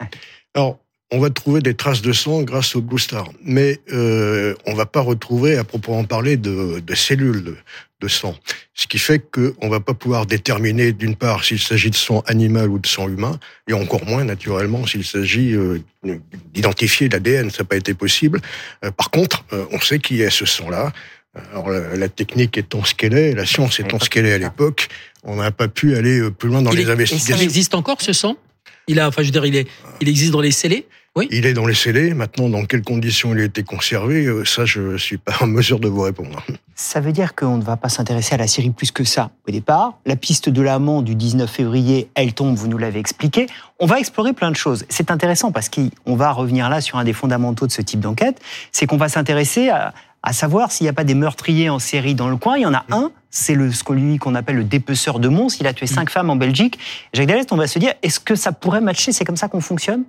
Alors 0.55 0.81
on 1.13 1.19
va 1.19 1.31
trouver 1.31 1.61
des 1.61 1.75
traces 1.75 2.03
de 2.03 2.13
sang 2.13 2.43
grâce 2.43 2.77
au 2.77 2.81
Blue 2.81 2.99
Star, 2.99 3.29
mais 3.43 3.81
euh, 3.93 4.55
on 4.67 4.75
va 4.75 4.87
pas 4.87 5.01
retrouver 5.01 5.57
à 5.57 5.65
proprement 5.65 6.05
parler 6.05 6.37
de, 6.37 6.81
de 6.81 6.95
cellules 6.95 7.57
de, 8.01 8.09
sang. 8.09 8.35
Ce 8.75 8.87
qui 8.87 8.99
fait 8.99 9.19
qu'on 9.19 9.69
va 9.69 9.81
pas 9.81 9.93
pouvoir 9.93 10.25
déterminer 10.25 10.93
d'une 10.93 11.17
part 11.17 11.45
s'il 11.45 11.59
s'agit 11.59 11.91
de 11.91 11.97
sang 11.97 12.23
animal 12.27 12.71
ou 12.71 12.79
de 12.79 12.87
sang 12.87 13.09
humain, 13.09 13.39
et 13.69 13.73
encore 13.73 14.05
moins 14.07 14.25
naturellement 14.25 14.87
s'il 14.87 15.05
s'agit 15.05 15.53
euh, 15.53 15.83
d'identifier 16.55 17.09
l'ADN. 17.09 17.51
Ça 17.51 17.63
n'a 17.63 17.65
pas 17.67 17.77
été 17.77 17.93
possible. 17.93 18.41
Euh, 18.85 18.91
par 18.91 19.11
contre, 19.11 19.45
euh, 19.53 19.67
on 19.73 19.81
sait 19.81 19.99
qu'il 19.99 20.17
y 20.17 20.25
a 20.25 20.31
ce 20.31 20.47
sang-là. 20.47 20.93
Alors 21.53 21.71
la, 21.71 22.09
technique 22.09 22.59
étant 22.59 22.83
ce 22.83 22.93
qu'elle 22.93 23.15
est, 23.15 23.35
la 23.35 23.47
science 23.47 23.79
étant 23.79 24.01
ce 24.01 24.11
qu'elle 24.11 24.27
est 24.27 24.33
à 24.33 24.39
l'époque, 24.39 24.89
on 25.23 25.37
n'a 25.37 25.53
pas 25.53 25.69
pu 25.69 25.95
aller 25.95 26.29
plus 26.31 26.49
loin 26.49 26.61
dans 26.61 26.73
les 26.73 26.91
investigations. 26.91 27.37
Il 27.37 27.45
existe 27.45 27.75
encore 27.75 28.01
ce 28.01 28.13
sang? 28.13 28.37
Il 28.89 29.01
a, 29.01 29.09
enfin, 29.09 29.23
je 29.23 29.29
veux 29.29 29.33
dire, 29.33 29.47
il 29.47 29.57
est, 29.57 29.69
il 30.01 30.09
existe 30.09 30.33
dans 30.33 30.41
les 30.41 30.51
scellés. 30.51 30.87
Oui. 31.17 31.27
Il 31.33 31.45
est 31.45 31.55
dans 31.55 31.67
les 31.67 31.75
scellés. 31.75 32.15
Maintenant, 32.15 32.49
dans 32.49 32.65
quelles 32.65 32.83
conditions 32.83 33.35
il 33.35 33.41
a 33.41 33.45
été 33.45 33.65
conservé, 33.65 34.27
euh, 34.27 34.45
ça, 34.45 34.65
je 34.65 34.97
suis 34.97 35.19
pas 35.19 35.35
en 35.41 35.49
mesure 35.49 35.81
de 35.81 35.89
vous 35.89 36.03
répondre. 36.03 36.41
Ça 36.77 37.01
veut 37.01 37.11
dire 37.11 37.35
qu'on 37.35 37.57
ne 37.57 37.63
va 37.63 37.77
pas 37.77 37.89
s'intéresser 37.89 38.35
à 38.35 38.39
la 38.39 38.47
Syrie 38.47 38.71
plus 38.71 38.93
que 38.93 39.03
ça 39.03 39.31
au 39.47 39.51
départ. 39.51 39.99
La 40.07 40.15
piste 40.15 40.49
de 40.49 40.63
l'amant 40.63 41.03
du 41.03 41.17
19 41.17 41.51
février, 41.51 42.09
elle 42.15 42.33
tombe, 42.33 42.55
vous 42.55 42.69
nous 42.69 42.79
l'avez 42.79 43.01
expliqué. 43.01 43.49
On 43.81 43.87
va 43.87 43.99
explorer 43.99 44.33
plein 44.33 44.53
de 44.53 44.57
choses. 44.57 44.85
C'est 44.89 45.11
intéressant 45.11 45.51
parce 45.51 45.69
qu'on 45.69 46.15
va 46.15 46.31
revenir 46.31 46.69
là 46.69 46.81
sur 46.81 46.97
un 46.97 47.05
des 47.05 47.13
fondamentaux 47.13 47.67
de 47.67 47.73
ce 47.73 47.83
type 47.83 48.01
d'enquête, 48.01 48.41
c'est 48.71 48.87
qu'on 48.87 48.97
va 48.97 49.09
s'intéresser 49.09 49.69
à, 49.69 49.93
à 50.23 50.33
savoir 50.33 50.71
s'il 50.71 50.85
n'y 50.85 50.89
a 50.89 50.93
pas 50.93 51.05
des 51.05 51.15
meurtriers 51.15 51.71
en 51.71 51.79
série 51.79 52.15
dans 52.15 52.29
le 52.29 52.37
coin. 52.37 52.57
Il 52.57 52.63
y 52.63 52.67
en 52.67 52.75
a 52.75 52.85
un, 52.91 53.11
c'est 53.31 53.55
le, 53.55 53.73
ce 53.73 53.83
qu'on 53.85 54.35
appelle 54.35 54.57
le 54.57 54.65
dépeceur 54.65 55.19
de 55.19 55.29
Mons. 55.29 55.57
Il 55.61 55.67
a 55.67 55.73
tué 55.73 55.87
cinq 55.87 56.11
femmes 56.11 56.31
en 56.31 56.37
Belgique. 56.37 56.79
Jacques 57.13 57.27
Dallest, 57.27 57.53
on 57.53 57.57
va 57.57 57.67
se 57.67 57.79
dire, 57.79 57.95
est-ce 58.03 58.21
que 58.21 58.35
ça 58.35 58.53
pourrait 58.53 58.81
matcher 58.81 59.13
C'est 59.13 59.25
comme 59.25 59.37
ça 59.37 59.49
qu'on 59.49 59.61
fonctionne? 59.61 60.05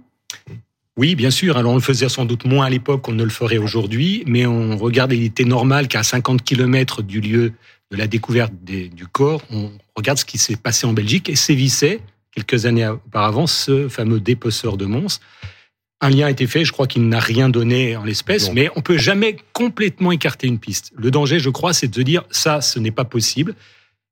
Oui, 0.97 1.15
bien 1.15 1.31
sûr. 1.31 1.57
Alors, 1.57 1.71
on 1.71 1.75
le 1.75 1.81
faisait 1.81 2.09
sans 2.09 2.25
doute 2.25 2.45
moins 2.45 2.65
à 2.65 2.69
l'époque 2.69 3.03
qu'on 3.03 3.13
ne 3.13 3.23
le 3.23 3.29
ferait 3.29 3.57
aujourd'hui, 3.57 4.23
mais 4.27 4.45
on 4.45 4.77
regarde, 4.77 5.13
il 5.13 5.23
était 5.23 5.45
normal 5.45 5.87
qu'à 5.87 6.03
50 6.03 6.43
km 6.43 7.01
du 7.01 7.21
lieu 7.21 7.53
de 7.91 7.97
la 7.97 8.07
découverte 8.07 8.53
du 8.63 9.07
corps, 9.07 9.41
on 9.51 9.71
regarde 9.95 10.17
ce 10.17 10.25
qui 10.25 10.37
s'est 10.37 10.55
passé 10.55 10.87
en 10.87 10.93
Belgique 10.93 11.29
et 11.29 11.35
sévissait, 11.35 11.99
quelques 12.33 12.65
années 12.65 12.87
auparavant, 12.87 13.47
ce 13.47 13.89
fameux 13.89 14.19
dépeceur 14.19 14.77
de 14.77 14.85
Mons. 14.85 15.19
Un 16.03 16.09
lien 16.09 16.25
a 16.25 16.31
été 16.31 16.47
fait, 16.47 16.65
je 16.65 16.71
crois 16.71 16.87
qu'il 16.87 17.07
n'a 17.07 17.19
rien 17.19 17.47
donné 17.47 17.95
en 17.95 18.03
l'espèce, 18.03 18.51
mais 18.51 18.69
on 18.75 18.81
peut 18.81 18.97
jamais 18.97 19.37
complètement 19.53 20.11
écarter 20.11 20.47
une 20.47 20.57
piste. 20.57 20.91
Le 20.95 21.11
danger, 21.11 21.37
je 21.37 21.51
crois, 21.51 21.73
c'est 21.73 21.87
de 21.87 21.95
se 21.95 22.01
dire, 22.01 22.23
ça, 22.31 22.59
ce 22.59 22.79
n'est 22.79 22.91
pas 22.91 23.05
possible. 23.05 23.55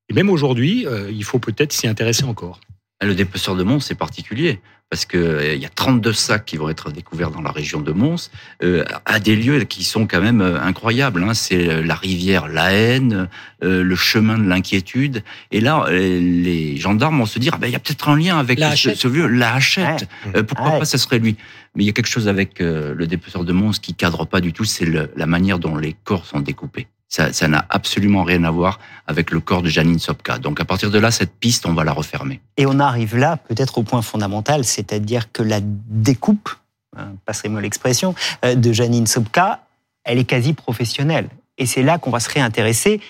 Et 0.08 0.14
même 0.14 0.30
aujourd'hui, 0.30 0.86
euh, 0.86 1.10
il 1.10 1.24
faut 1.24 1.40
peut-être 1.40 1.72
s'y 1.72 1.88
intéresser 1.88 2.24
encore. 2.24 2.60
Le 3.02 3.14
dépeceur 3.14 3.56
de 3.56 3.64
Mons, 3.64 3.80
c'est 3.80 3.96
particulier 3.96 4.60
parce 4.90 5.04
que 5.04 5.16
euh, 5.16 5.54
il 5.54 5.62
y 5.62 5.66
a 5.66 5.70
32 5.70 6.12
sacs 6.12 6.44
qui 6.44 6.56
vont 6.56 6.68
être 6.68 6.90
découverts 6.90 7.30
dans 7.30 7.40
la 7.40 7.52
région 7.52 7.80
de 7.80 7.92
Mons, 7.92 8.30
euh, 8.62 8.84
à 9.06 9.20
des 9.20 9.36
lieux 9.36 9.62
qui 9.62 9.84
sont 9.84 10.06
quand 10.06 10.20
même 10.20 10.40
euh, 10.40 10.60
incroyables. 10.60 11.22
Hein. 11.22 11.32
C'est 11.32 11.82
la 11.84 11.94
rivière 11.94 12.48
La 12.48 12.72
Haine, 12.72 13.28
le 13.62 13.94
chemin 13.94 14.36
de 14.36 14.48
l'inquiétude. 14.48 15.22
Et 15.52 15.60
là, 15.60 15.86
les 15.90 16.76
gendarmes 16.76 17.18
vont 17.18 17.26
se 17.26 17.38
dire, 17.38 17.52
ah 17.54 17.58
ben, 17.58 17.68
il 17.68 17.72
y 17.72 17.76
a 17.76 17.78
peut-être 17.78 18.08
un 18.08 18.16
lien 18.16 18.38
avec 18.38 18.58
ce, 18.58 18.94
ce, 18.94 19.08
vieux 19.08 19.26
La 19.26 19.54
Hachette. 19.54 20.08
pourquoi 20.48 20.80
pas, 20.80 20.84
ça 20.84 20.98
serait 20.98 21.18
lui 21.18 21.36
Mais 21.74 21.84
il 21.84 21.86
y 21.86 21.90
a 21.90 21.92
quelque 21.92 22.08
chose 22.08 22.26
avec 22.26 22.58
le 22.58 23.06
dépeceur 23.06 23.44
de 23.44 23.52
Mons 23.52 23.78
qui 23.80 23.94
cadre 23.94 24.24
pas 24.24 24.40
du 24.40 24.52
tout, 24.52 24.64
c'est 24.64 24.86
la 24.86 25.26
manière 25.26 25.58
dont 25.58 25.76
les 25.76 25.94
corps 26.04 26.26
sont 26.26 26.40
découpés. 26.40 26.88
Ça 27.10 27.48
n'a 27.48 27.66
absolument 27.68 28.22
rien 28.22 28.44
à 28.44 28.52
voir 28.52 28.78
avec 29.08 29.32
le 29.32 29.40
corps 29.40 29.62
de 29.62 29.68
Janine 29.68 29.98
Sopka. 29.98 30.38
Donc 30.38 30.60
à 30.60 30.64
partir 30.64 30.90
de 30.90 30.98
là, 30.98 31.10
cette 31.10 31.32
piste, 31.32 31.66
on 31.66 31.74
va 31.74 31.82
la 31.82 31.92
refermer. 31.92 32.40
Et 32.56 32.66
on 32.66 32.78
arrive 32.78 33.16
là 33.16 33.36
peut-être 33.36 33.78
au 33.78 33.82
point 33.82 34.00
fondamental, 34.00 34.64
c'est-à-dire 34.64 35.32
que 35.32 35.42
la 35.42 35.58
découpe, 35.60 36.48
hein, 36.96 37.08
passez-moi 37.26 37.60
l'expression, 37.60 38.14
euh, 38.44 38.54
de 38.54 38.72
Janine 38.72 39.08
Sopka, 39.08 39.66
elle 40.04 40.18
est 40.18 40.24
quasi 40.24 40.52
professionnelle. 40.52 41.28
Et 41.58 41.66
c'est 41.66 41.82
là 41.82 41.98
qu'on 41.98 42.10
va 42.10 42.20
se 42.20 42.30
réintéresser 42.30 43.00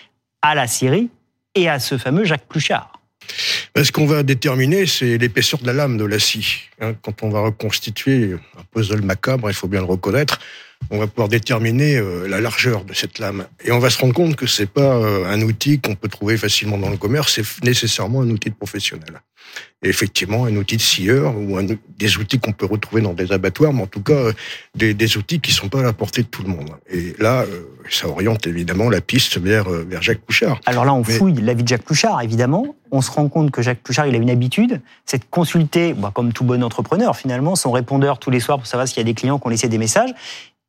à 0.40 0.54
la 0.54 0.66
Syrie 0.66 1.11
et 1.54 1.69
à 1.69 1.78
ce 1.78 1.99
fameux 1.99 2.25
Jacques 2.25 2.47
Pluchard. 2.49 2.92
Ben, 3.75 3.85
ce 3.85 3.92
qu'on 3.92 4.07
va 4.07 4.23
déterminer, 4.23 4.87
c'est 4.87 5.19
l'épaisseur 5.19 5.61
de 5.61 5.66
la 5.66 5.73
lame 5.73 5.99
de 5.99 6.04
la 6.04 6.19
scie. 6.19 6.62
Hein. 6.80 6.95
Quand 7.02 7.23
on 7.23 7.28
va 7.28 7.40
reconstituer 7.40 8.35
un 8.59 8.62
puzzle 8.73 9.02
macabre, 9.02 9.50
il 9.50 9.54
faut 9.54 9.69
bien 9.69 9.80
le 9.80 9.87
reconnaître, 9.87 10.40
on 10.90 10.99
va 10.99 11.06
pouvoir 11.06 11.28
déterminer 11.28 11.96
euh, 11.96 12.26
la 12.26 12.40
largeur 12.40 12.84
de 12.84 12.92
cette 12.94 13.18
lame. 13.18 13.46
Et 13.64 13.70
on 13.70 13.78
va 13.78 13.90
se 13.90 13.99
rendre 13.99 14.14
compte 14.14 14.37
que 14.37 14.46
c'est 14.46 14.70
pas 14.70 14.96
euh, 14.96 15.25
un 15.26 15.40
outil 15.42 15.78
qu'on 15.78 15.94
peut 15.94 16.08
trouver 16.08 16.37
facilement 16.37 16.78
dans 16.78 16.90
le 16.90 16.96
commerce, 16.96 17.34
c'est 17.34 17.64
nécessairement 17.64 18.22
un 18.22 18.30
outil 18.30 18.50
de 18.50 18.54
professionnel. 18.54 19.20
Et 19.82 19.88
effectivement, 19.88 20.44
un 20.44 20.56
outil 20.56 20.76
de 20.76 20.82
scieur 20.82 21.34
ou 21.37 21.56
un, 21.56 21.64
des 21.64 22.16
outils 22.18 22.38
qu'on 22.38 22.52
peut 22.52 22.66
retrouver 22.66 23.02
dans 23.02 23.14
des 23.14 23.32
abattoirs, 23.32 23.72
mais 23.72 23.82
en 23.82 23.87
tout 23.87 24.02
cas 24.02 24.12
euh, 24.12 24.32
des, 24.75 24.94
des, 24.94 25.16
outils 25.16 25.40
qui 25.40 25.52
sont 25.52 25.68
pas 25.68 25.80
à 25.80 25.82
la 25.82 25.92
portée 25.92 26.22
de 26.22 26.28
tout 26.28 26.42
le 26.42 26.49
monde. 26.49 26.70
Et 26.90 27.14
là, 27.18 27.44
ça 27.88 28.08
oriente 28.08 28.46
évidemment 28.46 28.90
la 28.90 29.00
piste 29.00 29.38
vers, 29.38 29.68
vers 29.68 30.02
Jacques 30.02 30.20
Pouchard. 30.20 30.60
Alors 30.66 30.84
là, 30.84 30.92
on 30.92 31.02
fouille 31.02 31.34
la 31.40 31.54
vie 31.54 31.62
de 31.62 31.68
Jacques 31.68 31.82
Pouchard, 31.82 32.20
évidemment. 32.20 32.76
On 32.92 33.00
se 33.00 33.10
rend 33.10 33.28
compte 33.28 33.50
que 33.50 33.62
Jacques 33.62 33.80
Pouchard, 33.80 34.06
il 34.06 34.14
a 34.14 34.18
une 34.18 34.30
habitude, 34.30 34.80
c'est 35.06 35.18
de 35.18 35.25
consulter, 35.30 35.94
bah, 35.94 36.12
comme 36.14 36.32
tout 36.32 36.44
bon 36.44 36.62
entrepreneur 36.62 37.16
finalement, 37.16 37.56
son 37.56 37.70
répondeur 37.70 38.18
tous 38.18 38.30
les 38.30 38.40
soirs 38.40 38.58
pour 38.58 38.66
savoir 38.66 38.87
s'il 38.87 38.99
y 38.99 39.00
a 39.00 39.04
des 39.04 39.14
clients 39.14 39.38
qui 39.38 39.46
ont 39.46 39.50
laissé 39.50 39.68
des 39.68 39.78
messages. 39.78 40.10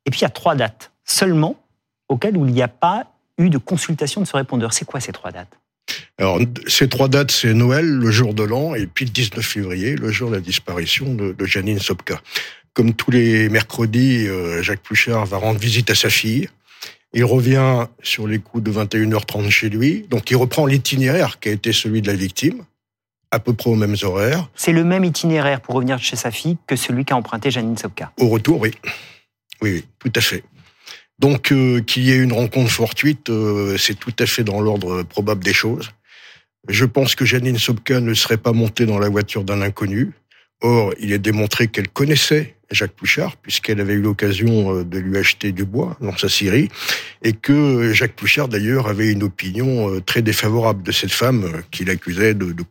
Et 0.05 0.11
puis 0.11 0.19
il 0.19 0.23
y 0.23 0.25
a 0.25 0.29
trois 0.29 0.55
dates 0.55 0.91
seulement 1.05 1.55
auxquelles 2.09 2.35
il 2.35 2.43
n'y 2.43 2.61
a 2.61 2.67
pas 2.67 3.07
eu 3.37 3.49
de 3.49 3.57
consultation 3.57 4.21
de 4.21 4.27
ce 4.27 4.35
répondeur. 4.35 4.73
C'est 4.73 4.85
quoi 4.85 4.99
ces 4.99 5.11
trois 5.11 5.31
dates? 5.31 5.57
Alors, 6.17 6.39
ces 6.67 6.87
trois 6.87 7.07
dates, 7.07 7.31
c'est 7.31 7.53
Noël, 7.53 7.85
le 7.85 8.11
jour 8.11 8.33
de 8.33 8.43
l'an, 8.43 8.75
et 8.75 8.85
puis 8.85 9.05
le 9.05 9.11
19 9.11 9.43
février, 9.43 9.95
le 9.95 10.11
jour 10.11 10.29
de 10.29 10.35
la 10.35 10.41
disparition 10.41 11.13
de, 11.13 11.35
Janine 11.45 11.79
Sopka. 11.79 12.21
Comme 12.73 12.93
tous 12.93 13.11
les 13.11 13.49
mercredis, 13.49 14.27
euh, 14.27 14.61
Jacques 14.61 14.83
Pluchard 14.83 15.25
va 15.25 15.37
rendre 15.37 15.59
visite 15.59 15.89
à 15.89 15.95
sa 15.95 16.09
fille. 16.09 16.47
Il 17.13 17.25
revient 17.25 17.87
sur 18.03 18.27
les 18.27 18.39
coups 18.39 18.63
de 18.63 18.71
21h30 18.71 19.49
chez 19.49 19.69
lui. 19.69 20.05
Donc, 20.09 20.31
il 20.31 20.37
reprend 20.37 20.65
l'itinéraire 20.65 21.39
qui 21.39 21.49
a 21.49 21.51
été 21.51 21.73
celui 21.73 22.01
de 22.01 22.07
la 22.07 22.13
victime, 22.13 22.63
à 23.31 23.39
peu 23.39 23.53
près 23.53 23.69
aux 23.69 23.75
mêmes 23.75 23.97
horaires. 24.03 24.47
C'est 24.55 24.71
le 24.71 24.85
même 24.85 25.03
itinéraire 25.03 25.59
pour 25.59 25.75
revenir 25.75 25.99
chez 25.99 26.15
sa 26.15 26.31
fille 26.31 26.57
que 26.67 26.77
celui 26.77 27.03
qu'a 27.03 27.17
emprunté 27.17 27.51
Janine 27.51 27.77
Sopka. 27.77 28.13
Au 28.19 28.29
retour, 28.29 28.61
oui. 28.61 28.71
Oui, 29.61 29.85
tout 29.99 30.11
à 30.15 30.21
fait. 30.21 30.43
Donc 31.19 31.51
euh, 31.51 31.81
qu'il 31.81 32.03
y 32.03 32.11
ait 32.11 32.17
une 32.17 32.33
rencontre 32.33 32.71
fortuite, 32.71 33.29
euh, 33.29 33.77
c'est 33.77 33.93
tout 33.93 34.13
à 34.17 34.25
fait 34.25 34.43
dans 34.43 34.59
l'ordre 34.59 35.03
probable 35.03 35.43
des 35.43 35.53
choses. 35.53 35.91
Je 36.67 36.85
pense 36.85 37.15
que 37.15 37.25
Janine 37.25 37.57
Sobka 37.57 37.99
ne 37.99 38.13
serait 38.15 38.37
pas 38.37 38.53
montée 38.53 38.85
dans 38.87 38.97
la 38.97 39.09
voiture 39.09 39.43
d'un 39.43 39.61
inconnu. 39.61 40.13
Or, 40.61 40.93
il 40.99 41.11
est 41.11 41.19
démontré 41.19 41.67
qu'elle 41.67 41.89
connaissait 41.89 42.55
Jacques 42.71 42.93
Pouchard, 42.93 43.37
puisqu'elle 43.37 43.81
avait 43.81 43.93
eu 43.93 44.01
l'occasion 44.01 44.77
euh, 44.77 44.83
de 44.83 44.97
lui 44.97 45.17
acheter 45.17 45.51
du 45.51 45.65
bois 45.65 45.95
dans 46.01 46.17
sa 46.17 46.27
scierie, 46.27 46.69
et 47.23 47.33
que 47.33 47.93
Jacques 47.93 48.15
Pouchard, 48.15 48.47
d'ailleurs, 48.47 48.87
avait 48.87 49.11
une 49.11 49.23
opinion 49.23 49.99
très 50.01 50.21
défavorable 50.23 50.81
de 50.81 50.91
cette 50.91 51.11
femme 51.11 51.63
qu'il 51.69 51.89
accusait 51.89 52.33
de, 52.33 52.51
de 52.51 52.63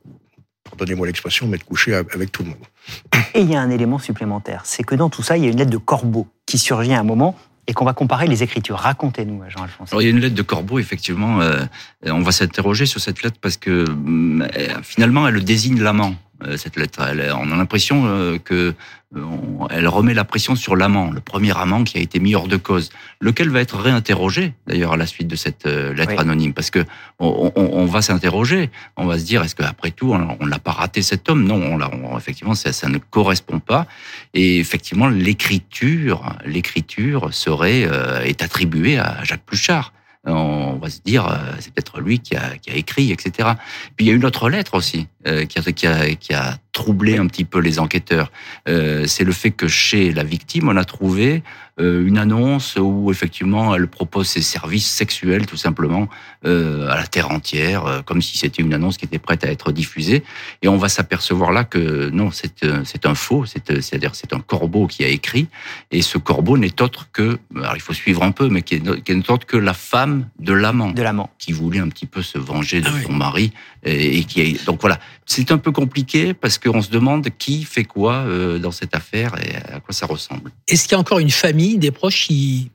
pardonnez-moi 0.71 1.07
l'expression, 1.07 1.47
mais 1.47 1.59
de 1.59 1.63
coucher 1.63 1.95
avec 1.95 2.33
tout 2.33 2.43
le 2.43 2.51
monde. 2.51 2.65
Et 3.35 3.41
il 3.41 3.51
y 3.51 3.57
a 3.57 3.61
un 3.61 3.71
élément 3.71 3.99
supplémentaire, 3.99 4.63
c'est 4.65 4.83
que 4.83 4.95
dans 4.95 5.11
tout 5.11 5.23
ça, 5.23 5.37
il 5.37 5.45
y 5.45 5.47
a 5.47 5.51
une 5.51 5.59
lettre 5.59 5.71
de 5.71 5.79
Corbeau 5.79 6.27
qui 6.47 6.59
surgit 6.59 6.93
à 6.93 7.01
un 7.01 7.05
moment 7.05 7.37
et 7.67 7.73
qu'on 7.73 7.85
va 7.85 7.93
comparer 7.93 8.27
les 8.27 8.43
écritures. 8.43 8.79
Racontez-nous, 8.79 9.43
Jean-Alphonse. 9.49 9.91
il 9.93 10.03
y 10.03 10.07
a 10.07 10.11
une 10.11 10.19
lettre 10.19 10.35
de 10.35 10.43
Corbeau, 10.43 10.79
effectivement. 10.79 11.41
Euh, 11.41 11.65
on 12.05 12.21
va 12.21 12.33
s'interroger 12.33 12.87
sur 12.87 13.01
cette 13.01 13.23
lettre 13.23 13.37
parce 13.41 13.57
que 13.57 13.71
euh, 13.71 14.49
finalement, 14.83 15.29
elle 15.29 15.45
désigne 15.45 15.81
l'amant. 15.81 16.15
Euh, 16.47 16.57
cette 16.57 16.77
lettre. 16.77 17.01
on 17.03 17.53
a 17.53 17.57
l'impression 17.57 18.07
euh, 18.07 18.39
que 18.39 18.73
euh, 19.15 19.21
elle 19.69 19.87
remet 19.89 20.15
la 20.15 20.25
pression 20.25 20.57
sur 20.57 20.75
l'amant, 20.75 21.11
le 21.11 21.21
premier 21.21 21.55
amant 21.55 21.85
qui 21.85 21.99
a 21.99 22.01
été 22.01 22.19
mis 22.19 22.35
hors 22.35 22.49
de 22.49 22.57
cause, 22.57 22.91
lequel 23.21 23.51
va 23.51 23.61
être 23.61 23.77
réinterrogé 23.77 24.55
d'ailleurs 24.67 24.95
à 24.95 24.97
la 24.97 25.07
suite 25.07 25.29
de 25.29 25.37
cette 25.37 25.67
lettre 25.67 26.19
anonyme, 26.19 26.55
parce 26.55 26.71
que 26.71 26.85
on, 27.19 27.85
va 27.85 28.01
s'interroger, 28.01 28.71
on 28.97 29.05
va 29.05 29.19
se 29.19 29.25
dire 29.25 29.43
est-ce 29.43 29.55
qu'après 29.55 29.91
tout 29.91 30.15
on 30.15 30.47
n'a 30.47 30.59
pas 30.59 30.71
raté 30.71 31.03
cet 31.03 31.29
homme? 31.29 31.45
Non, 31.45 31.79
on, 31.79 32.17
effectivement 32.17 32.55
ça, 32.55 32.73
ça, 32.73 32.89
ne 32.89 32.99
correspond 32.99 33.59
pas, 33.59 33.87
et 34.33 34.61
effectivement 34.61 35.09
l'écriture, 35.09 36.37
l'écriture 36.47 37.35
serait 37.35 37.89
est 38.25 38.43
attribuée 38.43 38.99
à 38.99 39.25
Jacques 39.25 39.45
Pluchart 39.45 39.93
on 40.27 40.77
va 40.77 40.91
se 40.91 41.01
dire, 41.01 41.27
c'est 41.61 41.73
peut-être 41.73 42.01
lui 42.01 42.19
qui 42.19 42.37
a, 42.37 42.57
qui 42.59 42.71
a, 42.71 42.75
écrit, 42.75 43.11
etc. 43.11 43.51
Puis 43.97 44.07
il 44.07 44.09
y 44.09 44.13
a 44.13 44.15
une 44.15 44.25
autre 44.25 44.51
lettre 44.51 44.75
aussi 44.75 45.09
euh, 45.27 45.47
qui, 45.47 45.59
a, 45.59 45.63
qui, 45.73 45.87
a, 45.87 46.15
qui, 46.15 46.35
a, 46.35 46.59
troublé 46.81 47.19
un 47.19 47.27
petit 47.27 47.45
peu 47.45 47.59
les 47.59 47.79
enquêteurs. 47.79 48.33
Euh, 48.67 49.05
c'est 49.07 49.25
le 49.25 49.33
fait 49.33 49.51
que 49.51 49.69
chez 49.69 50.13
la 50.13 50.25
victime, 50.25 50.71
on 50.71 50.79
a 50.79 50.85
trouvé 50.85 51.43
euh, 51.79 52.07
une 52.07 52.17
annonce 52.17 52.77
où 52.81 53.11
effectivement 53.11 53.75
elle 53.75 53.87
propose 53.87 54.27
ses 54.29 54.41
services 54.41 54.89
sexuels 54.89 55.45
tout 55.45 55.59
simplement 55.59 56.09
euh, 56.47 56.89
à 56.89 56.97
la 56.97 57.07
terre 57.07 57.31
entière, 57.31 58.03
comme 58.07 58.23
si 58.23 58.39
c'était 58.39 58.63
une 58.63 58.73
annonce 58.73 58.97
qui 58.97 59.05
était 59.05 59.19
prête 59.19 59.45
à 59.45 59.49
être 59.49 59.73
diffusée. 59.73 60.25
Et 60.63 60.69
on 60.69 60.79
va 60.79 60.89
s'apercevoir 60.89 61.53
là 61.53 61.65
que 61.65 62.09
non, 62.11 62.31
c'est 62.31 62.65
c'est 62.85 63.05
un 63.05 63.15
faux, 63.15 63.45
c'est-à-dire 63.45 64.15
c'est 64.15 64.33
un 64.33 64.41
corbeau 64.41 64.87
qui 64.87 65.05
a 65.05 65.09
écrit. 65.09 65.49
Et 65.91 66.01
ce 66.01 66.17
corbeau 66.17 66.57
n'est 66.57 66.81
autre 66.81 67.09
que, 67.13 67.39
alors 67.57 67.77
il 67.77 67.83
faut 67.83 67.93
suivre 67.93 68.23
un 68.23 68.33
peu, 68.33 68.49
mais 68.49 68.63
qui 68.63 68.81
n'est 68.81 69.31
autre 69.31 69.47
que 69.47 69.59
la 69.59 69.75
femme 69.75 70.29
de 70.39 70.55
l'amant, 70.55 70.93
de 70.93 71.03
l'amant, 71.03 71.29
qui 71.39 71.53
voulait 71.53 71.81
un 71.81 71.91
petit 71.91 72.07
peu 72.07 72.23
se 72.23 72.39
venger 72.39 72.81
de 72.81 72.89
ah 72.89 73.03
son 73.05 73.13
mari 73.13 73.53
et, 73.85 74.19
et 74.19 74.25
qui 74.25 74.41
a, 74.41 74.65
donc 74.65 74.81
voilà 74.81 74.99
c'est 75.31 75.53
un 75.53 75.59
peu 75.59 75.71
compliqué 75.71 76.35
parce 76.35 76.59
qu'on 76.71 76.83
se 76.83 76.91
demande 76.91 77.29
qui 77.39 77.65
fait 77.65 77.85
quoi 77.85 78.25
euh, 78.27 78.59
dans 78.59 78.71
cette 78.71 78.95
affaire 78.95 79.35
et 79.43 79.57
à 79.73 79.81
quoi 79.81 79.93
ça 79.93 80.07
ressemble. 80.07 80.51
Est-ce 80.69 80.85
qu'il 80.85 80.93
y 80.93 80.95
a 80.95 80.99
encore 80.99 81.19
une 81.19 81.31
famille, 81.31 81.79
des 81.79 81.91
proches 81.91 82.27
qui 82.27 82.71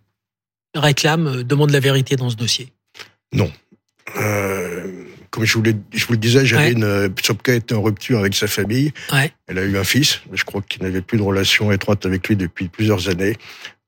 réclament, 0.76 1.28
euh, 1.28 1.44
demandent 1.44 1.72
la 1.72 1.80
vérité 1.80 2.16
dans 2.16 2.30
ce 2.30 2.36
dossier? 2.36 2.74
Non. 3.34 3.52
Euh, 4.18 5.06
comme 5.30 5.46
je 5.46 5.58
vous, 5.58 5.64
je 5.94 6.06
vous, 6.06 6.14
le 6.14 6.18
disais, 6.18 6.46
j'avais 6.46 6.72
une 6.72 7.10
Psopka 7.16 7.54
était 7.54 7.76
en 7.76 7.82
rupture 7.82 8.20
avec 8.20 8.36
sa 8.36 8.48
famille. 8.48 8.94
Elle 9.48 9.60
a 9.60 9.64
eu 9.64 9.78
un 9.78 9.84
fils, 9.84 10.22
mais 10.30 10.38
je 10.38 10.46
crois 10.46 10.62
qu'il 10.62 10.84
n'avait 10.84 11.02
plus 11.02 11.18
de 11.18 11.24
relation 11.24 11.72
étroite 11.72 12.06
avec 12.06 12.28
lui 12.28 12.36
depuis 12.36 12.68
plusieurs 12.70 13.10
années. 13.10 13.36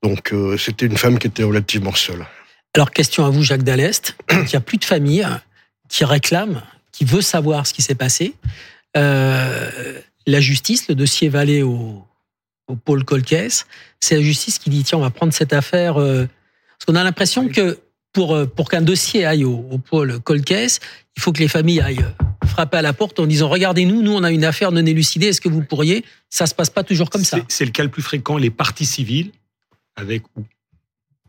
Donc 0.02 0.34
c'était 0.58 0.84
une 0.84 0.98
femme 0.98 1.18
qui 1.18 1.26
était 1.26 1.44
relativement 1.44 1.94
seule. 1.94 2.26
Alors 2.74 2.90
question 2.90 3.24
à 3.24 3.30
vous, 3.30 3.42
Jacques 3.42 3.62
Dallest. 3.62 4.16
Il 4.30 4.44
n'y 4.44 4.56
a 4.56 4.60
plus 4.60 4.76
de 4.76 4.84
famille 4.84 5.26
qui 5.88 6.04
réclame 6.04 6.62
qui 6.92 7.04
veut 7.04 7.22
savoir 7.22 7.66
ce 7.66 7.72
qui 7.72 7.80
s'est 7.80 7.94
passé. 7.94 8.34
Euh, 8.98 10.00
la 10.26 10.40
justice, 10.40 10.88
le 10.88 10.94
dossier 10.94 11.28
va 11.28 11.40
aller 11.40 11.62
au, 11.62 12.04
au 12.66 12.76
pôle 12.76 13.04
Colquès. 13.04 13.66
C'est 14.00 14.16
la 14.16 14.22
justice 14.22 14.58
qui 14.58 14.68
dit 14.70 14.82
tiens, 14.84 14.98
on 14.98 15.02
va 15.02 15.10
prendre 15.10 15.32
cette 15.32 15.52
affaire. 15.52 15.98
euh, 16.00 16.26
parce 16.78 16.84
qu'on 16.86 16.94
a 16.94 17.02
l'impression 17.04 17.48
que 17.48 17.78
pour, 18.12 18.34
euh, 18.34 18.46
pour 18.46 18.68
qu'un 18.68 18.82
dossier 18.82 19.24
aille 19.24 19.44
au, 19.44 19.66
au 19.70 19.78
pôle 19.78 20.20
Colquès, 20.20 20.80
il 21.16 21.22
faut 21.22 21.32
que 21.32 21.40
les 21.40 21.48
familles 21.48 21.80
aillent 21.80 22.04
frapper 22.46 22.78
à 22.78 22.82
la 22.82 22.92
porte 22.92 23.18
en 23.20 23.26
disant 23.26 23.48
regardez-nous, 23.48 24.02
nous 24.02 24.12
on 24.12 24.22
a 24.24 24.30
une 24.30 24.44
affaire 24.44 24.72
non 24.72 24.84
élucidée, 24.84 25.26
est-ce 25.28 25.40
que 25.40 25.48
vous 25.48 25.62
pourriez? 25.62 26.04
Ça 26.30 26.46
se 26.46 26.54
passe 26.54 26.70
pas 26.70 26.82
toujours 26.84 27.10
comme 27.10 27.24
ça. 27.24 27.38
C'est- 27.38 27.44
C'est 27.48 27.64
le 27.64 27.70
cas 27.70 27.82
le 27.82 27.90
plus 27.90 28.02
fréquent. 28.02 28.36
Les 28.36 28.50
parties 28.50 28.86
civiles, 28.86 29.32
avec 29.96 30.22
ou 30.36 30.44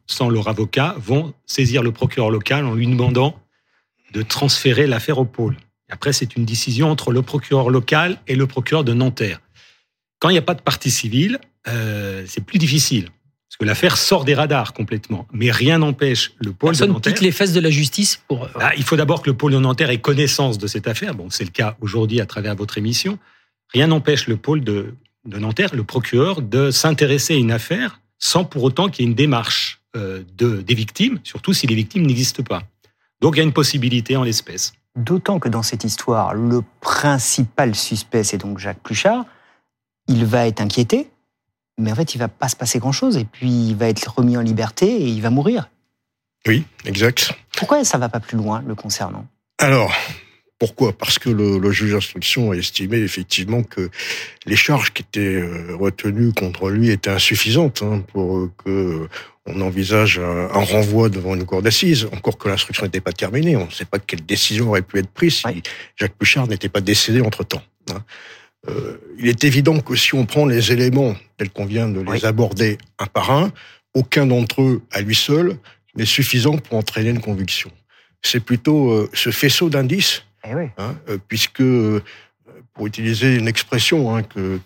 sans 0.08 0.30
leur 0.30 0.48
avocat, 0.48 0.96
vont 0.98 1.34
saisir 1.46 1.84
le 1.84 1.92
procureur 1.92 2.32
local 2.32 2.66
en 2.66 2.74
lui 2.74 2.88
demandant 2.88 3.40
de 4.14 4.22
transférer 4.24 4.88
l'affaire 4.88 5.20
au 5.20 5.26
pôle. 5.26 5.56
Après, 5.90 6.14
c'est 6.14 6.36
une 6.36 6.46
décision 6.46 6.90
entre 6.92 7.12
le 7.12 7.22
procureur 7.22 7.70
local 7.70 8.20
et 8.28 8.36
le 8.36 8.48
procureur 8.48 8.84
de 8.84 8.94
Nanterre. 8.94 9.42
Quand 10.20 10.30
il 10.30 10.34
n'y 10.34 10.38
a 10.40 10.44
pas 10.44 10.54
de 10.54 10.62
partie 10.62 10.92
civile, 10.92 11.40
euh, 11.68 12.24
c'est 12.28 12.44
plus 12.44 12.60
difficile. 12.60 13.06
Parce 13.50 13.58
que 13.60 13.66
l'affaire 13.66 13.98
sort 13.98 14.26
des 14.26 14.36
radars 14.36 14.74
complètement. 14.74 15.28
Mais 15.34 15.50
rien 15.50 15.80
n'empêche 15.80 16.34
le 16.40 16.52
pôle 16.54 16.74
de 16.74 16.78
Personne 16.78 16.94
Nanterre. 16.94 17.14
quitte 17.14 17.24
les 17.24 17.32
fesses 17.32 17.54
de 17.54 17.60
la 17.60 17.70
justice 17.72 18.22
pour. 18.28 18.44
euh, 18.44 18.50
Ah, 18.60 18.72
il 18.78 18.84
faut 18.84 18.96
d'abord 18.96 19.22
que 19.24 19.30
le 19.30 19.36
pôle 19.36 19.54
de 19.54 19.60
Nanterre 19.60 19.90
ait 19.90 20.00
connaissance 20.00 20.58
de 20.58 20.68
cette 20.68 20.88
affaire. 20.88 21.16
Bon, 21.16 21.30
c'est 21.30 21.44
le 21.46 21.50
cas 21.50 21.76
aujourd'hui 21.82 22.22
à 22.22 22.26
travers 22.26 22.56
votre 22.56 22.78
émission. 22.78 23.18
Rien 23.74 23.88
n'empêche 23.88 24.28
le 24.28 24.38
pôle 24.38 24.64
de, 24.64 24.94
de 25.26 25.40
Nanterre, 25.40 25.74
le 25.74 25.84
procureur, 25.84 26.42
de 26.42 26.70
s'intéresser 26.70 27.34
à 27.34 27.38
une 27.38 27.52
affaire 27.52 28.00
sans 28.20 28.44
pour 28.44 28.64
autant 28.64 28.90
qu'il 28.90 29.06
y 29.06 29.08
ait 29.08 29.10
une 29.10 29.16
démarche 29.16 29.82
euh, 29.96 30.22
de, 30.38 30.62
des 30.62 30.76
victimes, 30.76 31.20
surtout 31.24 31.54
si 31.54 31.66
les 31.66 31.76
victimes 31.76 32.06
n'existent 32.06 32.44
pas. 32.44 32.64
Donc 33.22 33.36
il 33.36 33.40
y 33.40 33.42
a 33.42 33.44
une 33.44 33.54
possibilité 33.54 34.16
en 34.18 34.24
l'espèce. 34.24 34.74
D'autant 34.96 35.40
que 35.40 35.50
dans 35.50 35.64
cette 35.64 35.84
histoire, 35.84 36.34
le 36.34 36.64
principal 36.82 37.76
suspect, 37.76 38.24
c'est 38.24 38.38
donc 38.38 38.58
Jacques 38.58 38.80
Pluchart. 38.80 39.26
Il 40.08 40.26
va 40.26 40.48
être 40.48 40.62
inquiété, 40.62 41.10
mais 41.78 41.92
en 41.92 41.96
fait, 41.96 42.16
il 42.16 42.18
va 42.18 42.28
pas 42.28 42.50
se 42.50 42.56
passer 42.56 42.80
grand-chose. 42.80 43.18
Et 43.18 43.26
puis, 43.26 43.50
il 43.70 43.76
va 43.76 43.88
être 43.88 44.16
remis 44.18 44.38
en 44.38 44.42
liberté 44.42 44.88
et 44.88 45.08
il 45.08 45.22
va 45.22 45.30
mourir. 45.30 45.70
Oui, 46.48 46.66
exact. 46.86 47.34
Pourquoi 47.58 47.84
ça 47.84 47.98
va 47.98 48.10
pas 48.10 48.20
plus 48.20 48.38
loin 48.38 48.64
le 48.66 48.76
concernant? 48.76 49.26
Alors, 49.58 49.94
pourquoi? 50.60 50.92
Parce 50.94 51.18
que 51.20 51.30
le, 51.30 51.58
le 51.58 51.72
juge 51.72 51.94
d'instruction 51.94 52.52
a 52.52 52.56
estimé 52.56 52.98
effectivement 52.98 53.64
que 53.64 53.90
les 54.46 54.56
charges 54.58 54.92
qui 54.92 55.02
étaient 55.04 55.20
euh, 55.42 55.76
retenues 55.80 56.34
contre 56.34 56.70
lui 56.70 56.90
étaient 56.92 57.10
insuffisantes 57.10 57.82
hein, 57.82 58.04
pour 58.12 58.38
euh, 58.38 58.52
que 58.64 59.08
on 59.46 59.62
envisage 59.62 60.20
un, 60.20 60.50
un 60.54 60.64
renvoi 60.64 61.10
devant 61.10 61.34
une 61.34 61.46
cour 61.46 61.62
d'assises. 61.62 62.08
Encore 62.12 62.38
que 62.38 62.50
l'instruction 62.50 62.84
n'était 62.86 63.02
pas 63.02 63.14
terminée, 63.14 63.56
on 63.56 63.66
ne 63.66 63.72
sait 63.72 63.86
pas 63.86 63.98
quelle 63.98 64.24
décision 64.26 64.68
aurait 64.70 64.84
pu 64.84 65.00
être 65.00 65.10
prise 65.10 65.38
si. 65.48 65.64
Jacques 65.96 66.14
Bouchard 66.20 66.48
n'était 66.48 66.70
pas 66.70 66.82
décédé 66.82 67.22
entre 67.22 67.44
temps. 67.44 67.64
il 69.18 69.28
est 69.28 69.44
évident 69.46 69.80
que 69.80 69.96
si 69.96 70.14
on 70.14 70.26
prend 70.26 70.46
les 70.46 70.72
éléments 70.72 71.16
tels 71.38 71.50
qu'on 71.50 71.66
vient 71.66 71.88
de 71.88 72.02
les 72.02 72.12
Oui. 72.12 72.26
aborder 72.26 72.78
un 73.00 73.08
par 73.08 73.32
un, 73.32 73.52
aucun 73.96 74.28
d'entre 74.28 74.62
eux 74.62 74.82
à 74.92 75.02
lui 75.02 75.16
seul 75.16 75.58
n'est 75.96 76.06
suffisant 76.06 76.58
pour 76.58 76.78
entraîner 76.78 77.10
une 77.10 77.22
conviction. 77.22 77.72
C'est 78.22 78.42
plutôt 78.42 78.92
euh, 78.92 79.10
ce 79.14 79.32
faisceau 79.32 79.70
d'indices 79.70 80.24
Eh 80.48 80.56
oui. 80.56 80.66
hein, 80.78 80.96
euh, 81.10 81.18
puisque, 81.28 81.62
euh, 81.62 82.02
pour 82.74 82.88
utiliser 82.88 83.36
une 83.36 83.48
expression 83.48 84.16
hein, 84.16 84.24
que, 84.24 84.60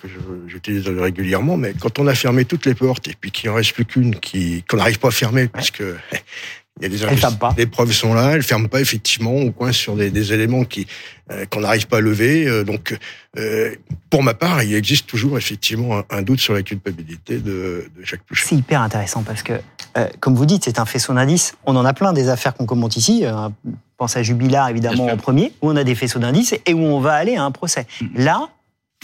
j'utilise 0.47 0.87
régulièrement, 0.87 1.57
mais 1.57 1.73
quand 1.79 1.99
on 1.99 2.07
a 2.07 2.15
fermé 2.15 2.45
toutes 2.45 2.65
les 2.65 2.75
portes 2.75 3.07
et 3.07 3.15
puis 3.19 3.31
qu'il 3.31 3.49
en 3.49 3.55
reste 3.55 3.73
plus 3.73 3.85
qu'une 3.85 4.15
qu'on 4.15 4.77
n'arrive 4.77 4.99
pas 4.99 5.07
à 5.09 5.11
fermer, 5.11 5.47
parce 5.47 5.71
que 5.71 5.95
il 6.81 6.83
y 6.83 6.85
a 6.85 6.89
des 6.89 7.57
les 7.57 7.65
preuves 7.67 7.91
sont 7.91 8.13
là, 8.13 8.31
elles 8.31 8.43
ferment 8.43 8.67
pas 8.67 8.81
effectivement, 8.81 9.33
on 9.33 9.51
coince 9.51 9.77
sur 9.77 9.95
des, 9.95 10.09
des 10.09 10.33
éléments 10.33 10.63
qui 10.63 10.87
euh, 11.31 11.45
qu'on 11.45 11.61
n'arrive 11.61 11.87
pas 11.87 11.97
à 11.97 12.01
lever. 12.01 12.47
euh, 12.47 12.63
donc, 12.63 12.97
euh, 13.37 13.73
pour 14.09 14.23
ma 14.23 14.33
part, 14.33 14.61
il 14.63 14.73
existe 14.73 15.07
toujours 15.07 15.37
effectivement 15.37 15.99
un, 15.99 16.03
un 16.09 16.21
doute 16.21 16.39
sur 16.39 16.53
la 16.53 16.63
culpabilité 16.63 17.37
de, 17.37 17.89
de 17.95 18.03
Jacques 18.03 18.23
Pouchet. 18.23 18.45
C'est 18.49 18.55
hyper 18.55 18.81
intéressant 18.81 19.23
parce 19.23 19.41
que, 19.41 19.53
euh, 19.97 20.07
comme 20.19 20.35
vous 20.35 20.45
dites, 20.45 20.63
c'est 20.65 20.79
un 20.79 20.85
faisceau 20.85 21.13
d'indices. 21.13 21.55
On 21.65 21.75
en 21.75 21.85
a 21.85 21.93
plein 21.93 22.13
des 22.13 22.29
affaires 22.29 22.53
qu'on 22.55 22.65
commente 22.65 22.97
ici. 22.97 23.21
Euh, 23.25 23.49
pense 23.97 24.17
à 24.17 24.23
Jubilard, 24.23 24.69
évidemment, 24.69 25.05
en 25.07 25.17
premier, 25.17 25.53
où 25.61 25.69
on 25.69 25.75
a 25.75 25.83
des 25.83 25.95
faisceaux 25.95 26.19
d'indices 26.19 26.55
et 26.65 26.73
où 26.73 26.79
on 26.81 26.99
va 26.99 27.13
aller 27.13 27.35
à 27.35 27.43
un 27.43 27.51
procès. 27.51 27.85
Mhm. 28.01 28.09
Là, 28.15 28.49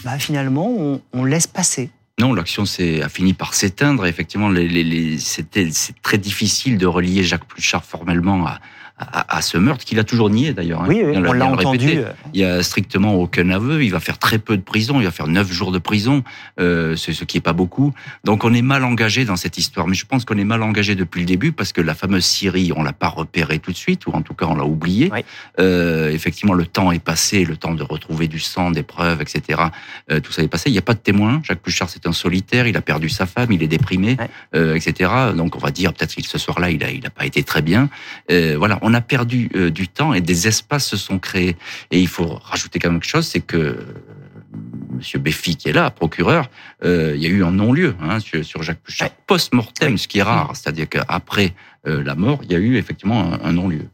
bah, 0.04 0.18
finalement, 0.18 0.68
on, 0.68 1.00
on 1.12 1.24
laisse 1.24 1.46
passer. 1.46 1.90
Non, 2.18 2.34
l'action 2.34 2.64
a 2.64 3.08
fini 3.08 3.32
par 3.32 3.54
s'éteindre. 3.54 4.04
Effectivement, 4.06 4.50
les, 4.50 4.68
les, 4.68 4.84
les- 4.84 5.18
c'était 5.18 5.68
c'est 5.72 5.94
très 6.02 6.18
difficile 6.18 6.76
de 6.76 6.86
relier 6.86 7.22
Jacques 7.22 7.46
Pluchart 7.46 7.82
formellement 7.84 8.46
à, 8.46 8.58
à, 9.00 9.36
à 9.38 9.42
ce 9.42 9.56
meurtre 9.58 9.84
qu'il 9.84 9.98
a 9.98 10.04
toujours 10.04 10.30
nié 10.30 10.52
d'ailleurs. 10.52 10.82
hein. 10.82 10.86
Oui, 10.88 11.00
oui, 11.04 11.16
on 11.16 11.32
l'a 11.32 11.46
entendu. 11.46 11.86
répété. 11.86 11.98
euh, 12.04 12.12
Il 12.34 12.40
y 12.40 12.44
a 12.44 12.62
strictement 12.62 13.14
aucun 13.14 13.48
aveu. 13.50 13.82
Il 13.82 13.90
va 13.90 14.00
faire 14.00 14.18
très 14.18 14.38
peu 14.38 14.56
de 14.56 14.62
prison. 14.62 15.00
Il 15.00 15.04
va 15.04 15.10
faire 15.10 15.26
neuf 15.26 15.50
jours 15.50 15.72
de 15.72 15.78
prison, 15.78 16.22
euh, 16.60 16.96
c'est 16.96 17.12
ce 17.12 17.24
qui 17.24 17.38
est 17.38 17.40
pas 17.40 17.52
beaucoup. 17.52 17.92
Donc 18.24 18.44
on 18.44 18.52
est 18.52 18.62
mal 18.62 18.84
engagé 18.84 19.24
dans 19.24 19.36
cette 19.36 19.58
histoire. 19.58 19.86
Mais 19.88 19.94
je 19.94 20.06
pense 20.06 20.24
qu'on 20.24 20.36
est 20.38 20.44
mal 20.44 20.62
engagé 20.62 20.94
depuis 20.94 21.20
le 21.20 21.26
début 21.26 21.52
parce 21.52 21.72
que 21.72 21.80
la 21.80 21.94
fameuse 21.94 22.24
Syrie, 22.24 22.72
on 22.76 22.82
l'a 22.82 22.92
pas 22.92 23.08
repérée 23.08 23.58
tout 23.58 23.72
de 23.72 23.76
suite, 23.76 24.06
ou 24.06 24.10
en 24.12 24.22
tout 24.22 24.34
cas 24.34 24.46
on 24.46 24.54
l'a 24.54 24.64
oubliée. 24.64 25.10
Oui. 25.12 25.20
Euh, 25.58 26.10
effectivement, 26.10 26.54
le 26.54 26.66
temps 26.66 26.92
est 26.92 26.98
passé, 27.02 27.44
le 27.44 27.56
temps 27.56 27.74
de 27.74 27.82
retrouver 27.82 28.28
du 28.28 28.38
sang, 28.40 28.70
des 28.70 28.82
preuves, 28.82 29.20
etc. 29.22 29.60
Euh, 30.10 30.20
tout 30.20 30.32
ça 30.32 30.42
est 30.42 30.48
passé. 30.48 30.68
Il 30.70 30.72
n'y 30.72 30.78
a 30.78 30.82
pas 30.82 30.94
de 30.94 30.98
témoin. 30.98 31.40
Jacques 31.44 31.60
Pluchart, 31.60 31.88
c'est 31.88 32.06
un 32.06 32.12
solitaire. 32.12 32.66
Il 32.66 32.76
a 32.76 32.82
perdu 32.82 33.08
sa 33.08 33.26
femme. 33.26 33.50
Il 33.52 33.62
est 33.62 33.68
déprimé, 33.68 34.16
Ouais. 34.18 34.28
euh, 34.54 34.74
etc. 34.74 35.10
Donc 35.36 35.56
on 35.56 35.58
va 35.58 35.70
dire 35.70 35.92
peut-être 35.94 36.14
que 36.14 36.22
ce 36.22 36.38
soir-là, 36.38 36.70
il 36.70 36.82
a, 36.84 36.90
il 36.90 37.06
a 37.06 37.10
pas 37.10 37.24
été 37.26 37.42
très 37.42 37.62
bien. 37.62 37.88
Euh, 38.30 38.56
voilà, 38.58 38.78
on 38.82 38.89
a 38.94 39.00
perdu 39.00 39.50
euh, 39.54 39.70
du 39.70 39.88
temps 39.88 40.12
et 40.14 40.20
des 40.20 40.48
espaces 40.48 40.86
se 40.86 40.96
sont 40.96 41.18
créés. 41.18 41.56
Et 41.90 42.00
il 42.00 42.08
faut 42.08 42.38
rajouter 42.42 42.78
quand 42.78 42.90
même 42.90 43.00
quelque 43.00 43.10
chose, 43.10 43.26
c'est 43.26 43.40
que 43.40 43.56
euh, 43.56 43.94
Monsieur 44.92 45.18
Beffy 45.18 45.56
qui 45.56 45.68
est 45.68 45.72
là, 45.72 45.90
procureur, 45.90 46.50
euh, 46.84 47.12
il 47.16 47.22
y 47.22 47.26
a 47.26 47.28
eu 47.28 47.44
un 47.44 47.52
non-lieu 47.52 47.94
hein, 48.02 48.18
sur, 48.20 48.44
sur 48.44 48.62
Jacques 48.62 48.80
Pluchart 48.80 49.08
Ouais. 49.08 49.16
post-mortem, 49.26 49.96
ce 49.96 50.08
qui 50.08 50.18
est 50.18 50.22
rare, 50.22 50.50
c'est-à-dire 50.54 50.88
qu'après 50.88 51.54
euh, 51.86 52.02
la 52.02 52.14
mort, 52.14 52.40
il 52.42 52.52
y 52.52 52.54
a 52.54 52.58
eu 52.58 52.76
effectivement 52.76 53.32
un, 53.32 53.40
un 53.42 53.52
non-lieu. 53.52 53.88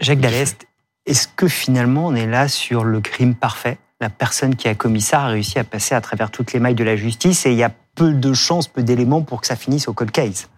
Jacques 0.00 0.20
Dallest, 0.20 0.66
est-ce 1.06 1.28
que 1.28 1.48
finalement 1.48 2.06
on 2.06 2.14
est 2.14 2.26
là 2.26 2.48
sur 2.48 2.84
le 2.84 3.00
crime 3.00 3.34
parfait? 3.34 3.78
La 4.00 4.08
personne 4.08 4.56
qui 4.56 4.66
a 4.66 4.74
commis 4.74 5.02
ça 5.02 5.24
a 5.24 5.26
réussi 5.28 5.58
à 5.58 5.64
passer 5.64 5.94
à 5.94 6.00
travers 6.00 6.30
toutes 6.30 6.52
les 6.54 6.60
mailles 6.60 6.74
de 6.74 6.84
la 6.84 6.96
justice 6.96 7.44
et 7.44 7.52
il 7.52 7.58
y 7.58 7.62
a 7.62 7.70
peu 7.94 8.14
de 8.14 8.32
chances, 8.32 8.66
peu 8.66 8.82
d'éléments 8.82 9.20
pour 9.22 9.42
que 9.42 9.46
ça 9.46 9.56
finisse 9.56 9.88
au 9.88 9.92
cold 9.92 10.10
case? 10.10 10.48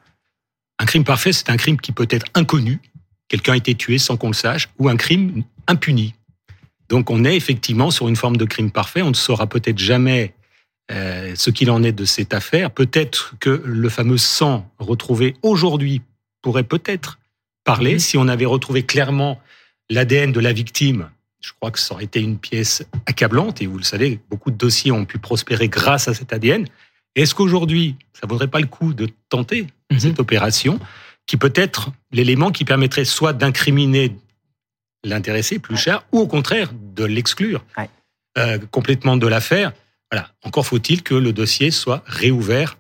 Un 0.79 0.85
crime 0.85 1.05
parfait, 1.05 1.33
c'est 1.33 1.51
un 1.51 1.57
crime 1.57 1.81
qui 1.81 1.93
peut 1.93 2.07
être 2.09 2.27
inconnu, 2.35 2.79
quelqu'un 3.33 3.55
a 3.55 3.57
été 3.57 3.75
tué 3.75 3.97
sans 3.97 4.17
qu'on 4.19 4.29
le 4.29 4.35
sache, 4.35 4.69
ou 4.79 4.89
un 4.91 4.97
crime 4.97 5.43
impuni. 5.67 6.15
Donc 6.91 7.09
on 7.09 7.25
est 7.25 7.35
effectivement 7.35 7.91
sur 7.91 8.07
une 8.09 8.17
forme 8.17 8.37
de 8.37 8.45
crime 8.45 8.71
parfait, 8.71 9.01
on 9.01 9.09
ne 9.09 9.15
saura 9.15 9.47
peut-être 9.47 9.79
jamais 9.79 10.35
euh, 10.91 11.33
ce 11.35 11.49
qu'il 11.51 11.71
en 11.71 11.83
est 11.83 11.93
de 11.93 12.05
cette 12.05 12.35
affaire. 12.35 12.71
Peut-être 12.71 13.35
que 13.41 13.63
le 13.65 13.89
fameux 13.89 14.19
sang 14.19 14.71
retrouvé 14.79 15.35
aujourd'hui 15.43 16.03
pourrait 16.43 16.65
peut-être 16.65 17.19
parler 17.65 17.95
Mhm. 17.95 17.99
si 18.01 18.19
on 18.19 18.29
avait 18.29 18.45
retrouvé 18.45 18.83
clairement 18.83 19.41
l'ADN 19.89 20.31
de 20.33 20.41
la 20.41 20.53
victime. 20.53 21.09
Je 21.41 21.53
crois 21.59 21.71
que 21.71 21.79
ça 21.79 21.95
aurait 21.95 22.05
été 22.05 22.21
une 22.21 22.37
pièce 22.37 22.85
accablante 23.07 23.63
et 23.63 23.67
vous 23.67 23.79
le 23.79 23.85
savez, 23.85 24.21
beaucoup 24.29 24.51
de 24.51 24.57
dossiers 24.59 24.93
ont 24.93 25.07
pu 25.07 25.19
prospérer 25.19 25.69
grâce 25.69 26.09
à 26.09 26.15
cet 26.15 26.33
ADN. 26.35 26.67
Est-ce 27.17 27.35
qu'aujourd'hui, 27.35 27.97
ça 28.13 28.27
vaudrait 28.27 28.49
pas 28.49 28.61
le 28.61 28.67
coup 28.67 28.93
de 28.93 29.09
tenter 29.31 29.67
Mhm. 29.91 29.99
cette 30.01 30.21
opération? 30.21 30.79
Qui 31.27 31.37
peut 31.37 31.53
être 31.55 31.91
l'élément 32.11 32.51
qui 32.51 32.65
permettrait 32.65 33.05
soit 33.05 33.33
d'incriminer 33.33 34.17
l'intéressé 35.05 35.59
plus 35.59 35.77
cher 35.77 36.05
ou 36.13 36.21
au 36.21 36.27
contraire 36.27 36.71
de 36.75 37.05
l'exclure 37.05 37.65
Ouais. 37.77 37.89
euh, 38.39 38.59
complètement 38.71 39.17
de 39.17 39.27
l'affaire. 39.27 39.73
Voilà. 40.11 40.29
Encore 40.45 40.67
faut-il 40.67 41.03
que 41.03 41.15
le 41.15 41.33
dossier 41.33 41.71
soit 41.71 42.03
réouvert 42.07 42.79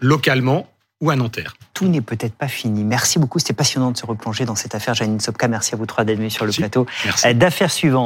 localement 0.00 0.68
ou 1.00 1.08
à 1.10 1.16
Nanterre. 1.16 1.54
Tout 1.72 1.88
n'est 1.88 2.02
peut-être 2.02 2.34
pas 2.34 2.48
fini. 2.48 2.84
Merci 2.84 3.18
beaucoup, 3.18 3.38
c'était 3.38 3.54
passionnant 3.54 3.90
de 3.90 3.96
se 3.96 4.04
replonger 4.04 4.44
dans 4.44 4.54
cette 4.54 4.74
affaire. 4.74 4.92
Janine 4.94 5.18
Sopka, 5.18 5.48
merci 5.48 5.72
à 5.74 5.78
vous 5.78 5.86
trois 5.86 6.04
d'être 6.04 6.18
venus 6.18 6.34
sur 6.34 6.44
le 6.44 6.48
Merci. 6.50 6.60
plateau. 6.60 6.86
Euh, 7.24 7.32
d'affaires 7.32 7.70
suivantes. 7.70 7.98